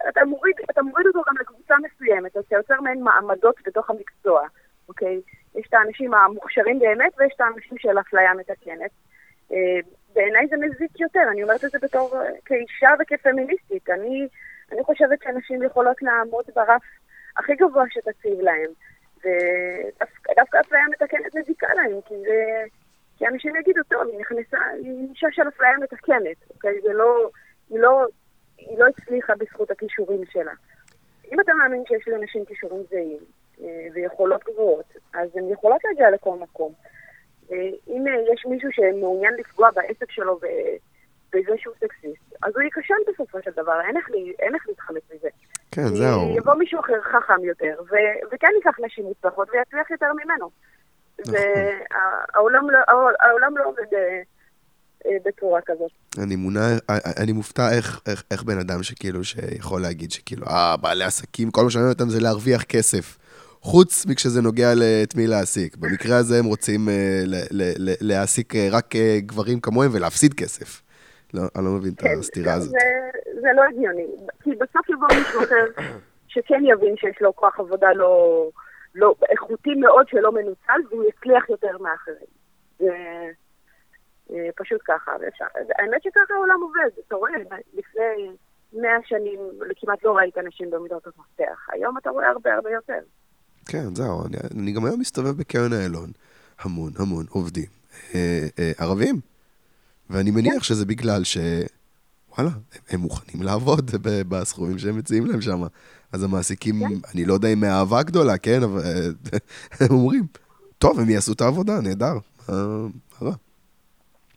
[0.10, 4.48] אתה מוריד, אתה מוריד אותו גם לקבוצה מסוימת, אתה יוצר מעין מעמדות בתוך המקצוע,
[4.90, 5.22] אוקיי?
[5.56, 8.92] יש את האנשים המוכשרים באמת ויש את האנשים של אפליה מתקנת.
[9.52, 9.80] אה,
[10.14, 13.90] בעיניי זה מזיק יותר, אני אומרת את זה בתור, כאישה וכפמיניסטית.
[13.90, 14.28] אני,
[14.72, 16.82] אני חושבת שנשים יכולות לעמוד ברף
[17.38, 18.72] הכי גבוה שתציב להם.
[19.18, 22.64] ודווקא אפליה מתקנת מזיקה להם, כי זה...
[23.18, 26.82] כי אנשים יגידו, טוב, היא נכנסה, היא אישה של אפליה מתקנת, אוקיי?
[26.82, 27.30] זה לא,
[27.70, 28.06] היא לא,
[28.58, 30.54] היא לא הצליחה בזכות הכישורים שלה.
[31.32, 33.20] אם אתה מאמין שיש לנשים כישורים זהים
[33.62, 36.74] אה, ויכולות גבוהות, אז הן יכולות להגיע לכל מקום.
[37.52, 40.40] אה, אם אה, יש מישהו שמעוניין לפגוע בעסק שלו
[41.34, 43.82] בזה שהוא סקסיסט, אז הוא ייכשל בסופו של דבר,
[44.40, 45.30] אין איך להתחמק מזה.
[45.72, 46.38] כן, זהו.
[46.38, 47.76] יבוא מישהו אחר חכם יותר,
[48.32, 50.50] וכן ייקח נשים מוצלחות ויצליח יותר ממנו.
[51.26, 53.54] והעולם נכון.
[53.56, 54.22] לא, לא עובד אה,
[55.06, 55.92] אה, בצורה כזאת.
[56.24, 56.60] אני מונע,
[56.90, 61.52] אה, אני מופתע איך, איך, איך בן אדם שכאילו, שיכול להגיד שכאילו, אה, בעלי עסקים,
[61.52, 63.18] כל מה שאני אותם זה להרוויח כסף.
[63.62, 65.76] חוץ מכשזה נוגע את מי להעסיק.
[65.78, 66.90] במקרה הזה הם רוצים
[68.02, 70.82] להעסיק רק גברים כמוהם ולהפסיד כסף.
[71.34, 72.72] לא, אני לא מבין כן, את הסתירה הזאת.
[72.72, 72.78] זה,
[73.42, 74.06] זה לא הגיוני.
[74.44, 75.66] כי בסוף יבוא מישהו אחר
[76.28, 78.50] שכן יבין שיש לו כוח עבודה לא...
[78.98, 82.32] לא, איכותי מאוד שלא מנוצל, והוא יצליח יותר מאחרים.
[82.80, 82.94] זה
[84.56, 85.12] פשוט ככה.
[85.80, 87.32] האמת שככה העולם עובד, אתה רואה,
[87.74, 88.36] לפני
[88.74, 89.40] מאה שנים
[89.76, 91.68] כמעט לא ראית אנשים במידות המפתח.
[91.72, 93.00] היום אתה רואה הרבה הרבה יותר.
[93.66, 96.10] כן, זהו, אני, אני גם היום מסתובב בקרן איילון,
[96.60, 97.70] המון המון עובדים
[98.16, 99.16] אה, אה, ערבים,
[100.10, 100.60] ואני מניח כן.
[100.60, 101.38] שזה בגלל ש...
[102.30, 103.92] וואלה, הם, הם מוכנים לעבוד
[104.30, 105.62] בסכומים שהם מציעים להם שם.
[106.14, 107.10] אז המעסיקים, כן.
[107.14, 108.82] אני לא יודע אם מאהבה גדולה, כן, אבל
[109.80, 110.24] הם אומרים,
[110.78, 112.14] טוב, הם יעשו את העבודה, נהדר,
[112.50, 112.88] מה
[113.22, 113.32] רע?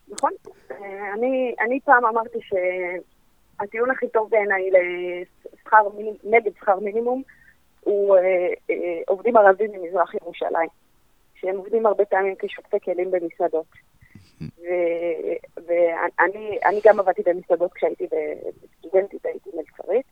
[0.09, 0.33] נכון.
[0.71, 5.89] אה, אני, אני פעם אמרתי שהטיעון הכי טוב בעיניי לשכר
[6.25, 7.23] נגד שכר מינימום
[7.81, 8.23] הוא אה,
[8.71, 10.69] אה, עובדים ערבים ממזרח ירושלים,
[11.35, 13.67] שהם עובדים הרבה פעמים כשופטי כלים במסעדות.
[15.67, 18.07] ואני גם עבדתי במסעדות כשהייתי
[18.79, 20.07] סטודנטית, הייתי מלצרית,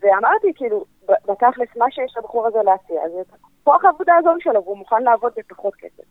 [0.00, 3.22] ואמרתי, כאילו, בתכלס, מה שיש לבחור הזה להציע, זה
[3.64, 6.04] כוח העבודה הזול שלו, והוא מוכן לעבוד בפחות כסף.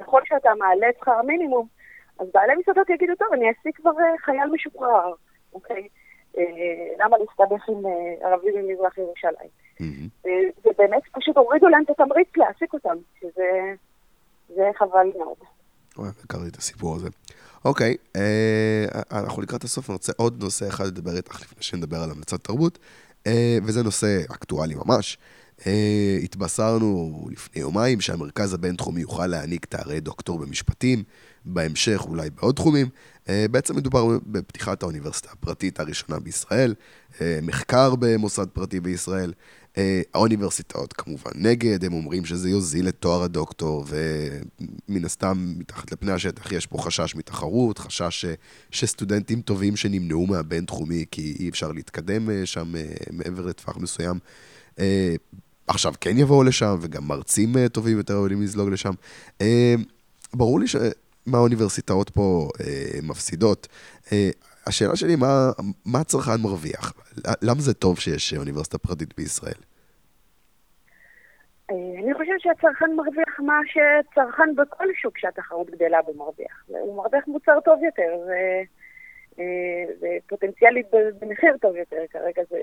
[0.00, 1.66] ככל שאתה מעלה את שכר המינימום,
[2.18, 5.12] אז בעלי מסעדות יגידו, טוב, אני אעסיק כבר אה, חייל משוחרר,
[5.52, 5.88] אוקיי?
[6.38, 6.44] אה,
[6.98, 9.50] למה להסתבך עם אה, ערבים ממזרח ירושלים?
[10.64, 15.36] ובאמת פשוט הורידו להם את התמריץ להעסיק אותם, שזה חבל מאוד.
[16.24, 17.08] הכרתי את הסיפור הזה.
[17.64, 22.10] אוקיי, אה, אנחנו לקראת הסוף, אני רוצה עוד נושא אחד לדבר איתך לפני שנדבר על
[22.10, 22.78] המלצת תרבות,
[23.26, 25.18] אה, וזה נושא אקטואלי ממש.
[25.66, 31.02] אה, התבשרנו לפני יומיים שהמרכז הבינתחומי יוכל להעניק תארי דוקטור במשפטים,
[31.44, 32.88] בהמשך אולי בעוד תחומים.
[33.28, 36.74] אה, בעצם מדובר בפתיחת האוניברסיטה הפרטית הראשונה בישראל,
[37.20, 39.32] אה, מחקר במוסד פרטי בישראל.
[39.78, 46.12] אה, האוניברסיטאות כמובן נגד, הם אומרים שזה יוזיל את תואר הדוקטור, ומן הסתם, מתחת לפני
[46.12, 48.24] השטח יש פה חשש מתחרות, חשש ש...
[48.70, 54.18] שסטודנטים טובים שנמנעו מהבינתחומי, כי אי אפשר להתקדם אה, שם אה, מעבר לטווח מסוים.
[55.66, 58.92] עכשיו כן יבואו לשם, וגם מרצים טובים יותר יכולים לזלוג לשם.
[60.34, 60.76] ברור לי ש...
[61.26, 63.68] מה האוניברסיטאות פה אה, מפסידות.
[64.12, 64.30] אה,
[64.66, 65.50] השאלה שלי, מה,
[65.86, 66.92] מה הצרכן מרוויח?
[67.42, 69.60] למה זה טוב שיש אוניברסיטה פרטית בישראל?
[71.70, 76.64] אני חושבת שהצרכן מרוויח מה שצרכן בכל שוק שהתחרות גדלה בו מרוויח.
[76.66, 78.18] הוא מרוויח מוצר טוב יותר,
[80.00, 80.86] ופוטנציאלית
[81.20, 81.96] במחיר טוב יותר.
[82.10, 82.58] כרגע זה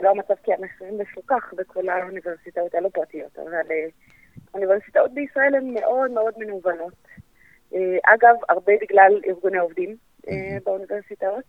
[0.00, 3.66] לא המצב כי המחיר מפוקח בכל האוניברסיטאות הלא פרטיות, אבל
[4.52, 6.94] האוניברסיטאות בישראל הן מאוד מאוד מנוונות.
[8.04, 9.96] אגב, הרבה בגלל ארגוני עובדים
[10.64, 11.44] באוניברסיטאות.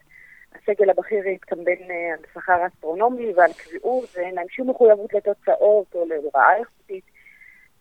[0.61, 6.05] הסגל הבכיר התקמבן אה, על שכר אסטרונומי ועל קביעות, ואין להם שום מחויבות לתוצאות או
[6.05, 7.03] להוראה איכותית,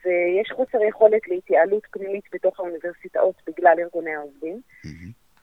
[0.05, 4.61] ויש חוסר יכולת להתייעלות פנימית בתוך האוניברסיטאות בגלל ארגוני העובדים.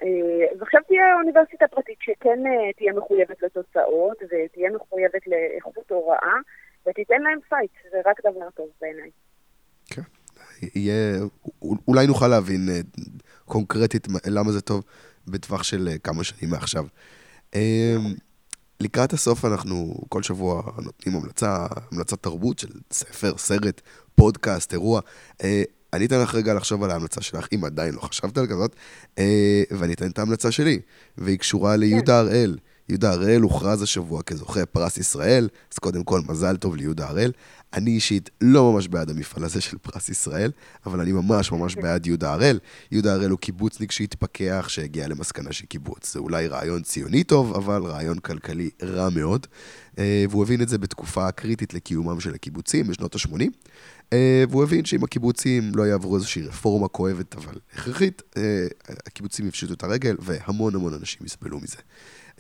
[0.02, 6.36] אז אה, תהיה אוניברסיטה פרטית שכן אה, תהיה מחויבת לתוצאות ותהיה מחויבת לאיכות הוראה,
[6.88, 9.10] ותיתן להם fight, זה רק דבר טוב בעיניי.
[9.86, 10.02] כן,
[10.76, 11.20] יהיה,
[11.88, 12.60] אולי נוכל להבין
[13.46, 14.84] קונקרטית למה זה טוב
[15.28, 16.86] בטווח של כמה שנים מעכשיו.
[17.56, 17.60] אמ,
[18.80, 23.82] לקראת הסוף אנחנו כל שבוע נותנים המלצה, המלצת תרבות של ספר, סרט,
[24.16, 25.02] פודקאסט, אירוע.
[25.44, 25.64] אה,
[25.94, 28.76] אני אתן לך רגע לחשוב על ההמלצה שלך, אם עדיין לא חשבת על כזאת,
[29.20, 30.80] אה, ואני אתן את ההמלצה שלי,
[31.18, 32.58] והיא קשורה ליהודה הראל.
[32.90, 37.32] יהודה הראל הוכרז השבוע כזוכה פרס ישראל, אז קודם כל מזל טוב ליהודה הראל.
[37.74, 40.52] אני אישית לא ממש בעד המפעל הזה של פרס ישראל,
[40.86, 42.60] אבל אני ממש ממש בעד יהודה הראל.
[42.92, 48.20] יהודה הראל הוא קיבוצניק שהתפכח, שהגיע למסקנה שקיבוץ זה אולי רעיון ציוני טוב, אבל רעיון
[48.20, 49.48] כלכלי רע מאוד.
[50.00, 53.50] אה, והוא הבין את זה בתקופה קריטית לקיומם של הקיבוצים בשנות ה-80.
[54.14, 59.74] אה, והוא הבין שאם הקיבוצים לא יעברו איזושהי רפורמה כואבת אבל הכרחית, אה, הקיבוצים יפשיטו
[59.74, 61.78] את הרגל והמון המון אנשים יסבלו מזה.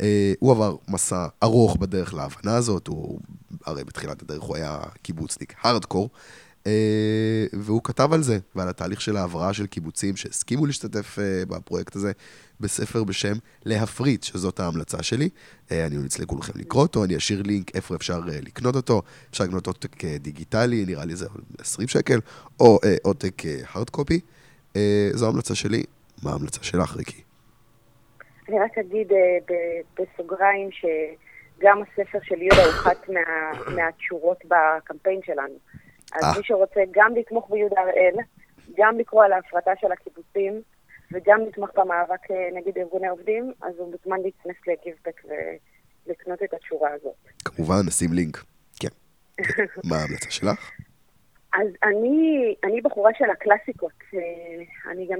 [0.01, 3.19] אה, הוא עבר מסע ארוך בדרך להבנה הזאת, הוא,
[3.65, 6.09] הרי בתחילת הדרך הוא היה קיבוצניק הארדקור,
[6.67, 11.95] אה, והוא כתב על זה, ועל התהליך של ההבראה של קיבוצים שהסכימו להשתתף אה, בפרויקט
[11.95, 12.11] הזה,
[12.59, 13.33] בספר בשם
[13.65, 15.29] להפריט, שזאת ההמלצה שלי.
[15.71, 19.01] אני ממליץ לכולכם לקרוא אותו, אני אשאיר לינק איפה אפשר לקנות אותו.
[19.31, 21.25] אפשר לקנות עותק דיגיטלי, נראה לי זה
[21.59, 22.19] 20 שקל,
[22.59, 23.41] או עותק
[23.73, 24.19] הארד קופי.
[25.13, 25.83] זו ההמלצה שלי.
[26.23, 27.21] מה ההמלצה שלך, ריקי?
[28.51, 29.37] אני רק אגיד אה,
[29.99, 33.21] בסוגריים שגם הספר של יהודה הוא אחת מה,
[33.75, 35.53] מהתשורות בקמפיין שלנו.
[36.13, 36.31] אז אה.
[36.37, 38.15] מי שרוצה גם לתמוך ביהודה הראל,
[38.77, 40.61] גם לקרוא על ההפרטה של הקיבוצים,
[41.11, 45.21] וגם לתמוך במאבק אה, נגד ארגוני עובדים, אז הוא מוזמן להיכנס לגיבטק
[46.07, 47.15] ולקנות את התשורה הזאת.
[47.45, 48.37] כמובן, נשים לינק.
[48.79, 48.95] כן.
[49.89, 50.71] מה ההמלצה שלך?
[51.53, 54.03] אז אני, אני בחורה של הקלאסיקות.
[54.91, 55.19] אני גם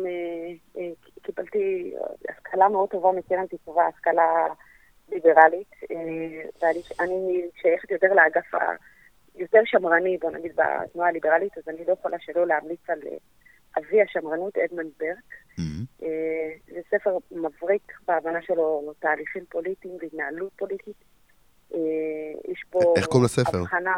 [1.22, 1.93] קיבלתי
[2.30, 4.47] השכלה מאוד טובה מקרן תקווה, השכלה
[5.11, 8.51] ליברלית, אה, ואני שייכת יותר לאגף
[9.36, 13.17] היותר שמרני, בוא נגיד, בתנועה הליברלית, אז אני לא יכולה שלא להמליץ על אה,
[13.78, 15.34] אבי השמרנות, אדמנד ברק.
[15.59, 16.05] Mm-hmm.
[16.74, 21.03] זה ספר מבריק בהבנה שלו תהליכים פוליטיים והתנהלות פוליטית.
[22.47, 22.80] יש פה...
[22.97, 23.57] איך קוראים לספר?
[23.57, 23.95] הבחנה.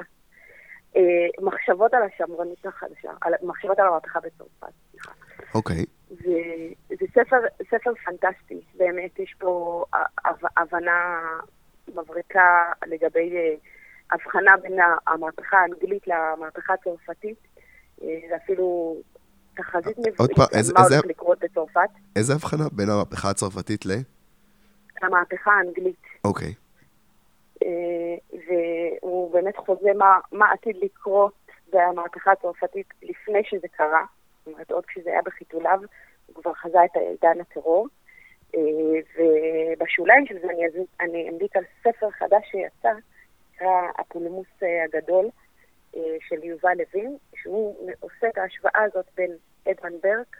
[1.42, 3.12] מחשבות על השמרנות החדשה,
[3.44, 5.12] מחשבות על המהפכה בצרפת, סליחה.
[5.56, 5.86] אוקיי.
[6.22, 6.40] זה,
[6.90, 7.38] זה ספר,
[7.70, 9.84] ספר פנטסטי, באמת יש פה
[10.58, 11.20] הבנה
[11.88, 13.56] מבריקה לגבי אה,
[14.12, 17.38] הבחנה בין המהפכה האנגלית למהפכה הצרפתית,
[18.02, 18.96] אה, זה אפילו
[19.56, 20.28] תחזית על
[20.74, 21.90] מה הולך לקרות בצרפת.
[22.16, 23.92] איזה הבחנה בין המהפכה הצרפתית ל?
[25.02, 26.04] המהפכה האנגלית.
[26.24, 26.54] אוקיי.
[27.64, 31.34] אה, והוא באמת חוזה מה, מה עתיד לקרות
[31.74, 34.06] במהפכה הצרפתית לפני שזה קרה.
[34.46, 35.80] זאת אומרת, עוד כשזה היה בחיתוליו,
[36.26, 37.88] הוא כבר חזה את עידן הטרור.
[38.56, 40.66] אה, ובשוליים של זה אני,
[41.00, 42.94] אני אמליץ על ספר חדש שיצא,
[43.54, 45.30] נקרא הפולמוס אה, הגדול
[45.96, 49.32] אה, של יובל לוין, שהוא עושה את ההשוואה הזאת בין
[49.72, 50.38] אדמן ברק,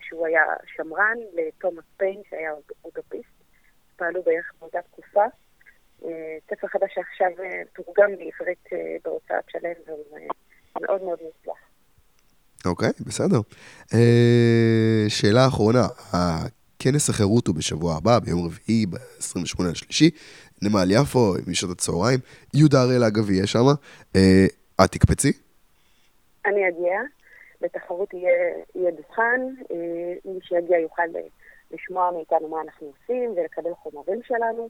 [0.00, 2.52] שהוא היה שמרן, לתומאס פיין, שהיה
[2.84, 3.44] אוטופיסט.
[3.96, 5.24] פעלו בערך באותה תקופה.
[6.50, 7.30] ספר חדש שעכשיו
[7.72, 8.68] תורגם לעברית
[9.04, 10.18] בהוצאת שלם, והוא
[10.80, 11.73] מאוד מאוד מוצלח.
[12.66, 13.40] אוקיי, בסדר.
[13.94, 20.10] אה, שאלה אחרונה, הכנס החירות הוא בשבוע הבא, ביום רביעי, ב-28 לשלישי,
[20.62, 22.20] נמל יפו, משעות הצהריים.
[22.54, 23.66] יהודה הראל, אגב, יהיה שם.
[24.16, 24.46] אה,
[24.84, 25.32] את תקפצי?
[26.46, 27.00] אני אגיע.
[27.60, 28.30] בתחרות יהיה,
[28.74, 29.40] יהיה דוכן,
[29.70, 31.02] אה, מי שיגיע יוכל
[31.70, 34.68] לשמוע מאיתנו מה אנחנו עושים ולקבל חומרים שלנו.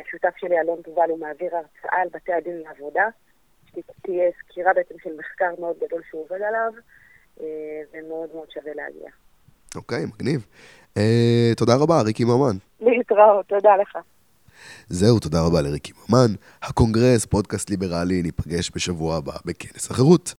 [0.00, 3.08] השותף שלי, אלון תובל, הוא מעביר הרצאה על בתי הדין לעבודה.
[3.66, 6.72] שתהיה סקירה בעצם של מחקר מאוד גדול שהוא עובד עליו.
[7.40, 7.46] אה,
[7.92, 9.10] ומאוד מאוד שווה להגיע.
[9.76, 10.46] אוקיי, מגניב.
[10.96, 12.56] אה, תודה רבה, ריקי ממן.
[12.80, 13.98] להתראות, תודה לך.
[14.88, 16.34] זהו, תודה רבה לריקי ממן.
[16.62, 20.34] הקונגרס, פודקאסט ליברלי, ניפגש בשבוע הבא בכנס החירות.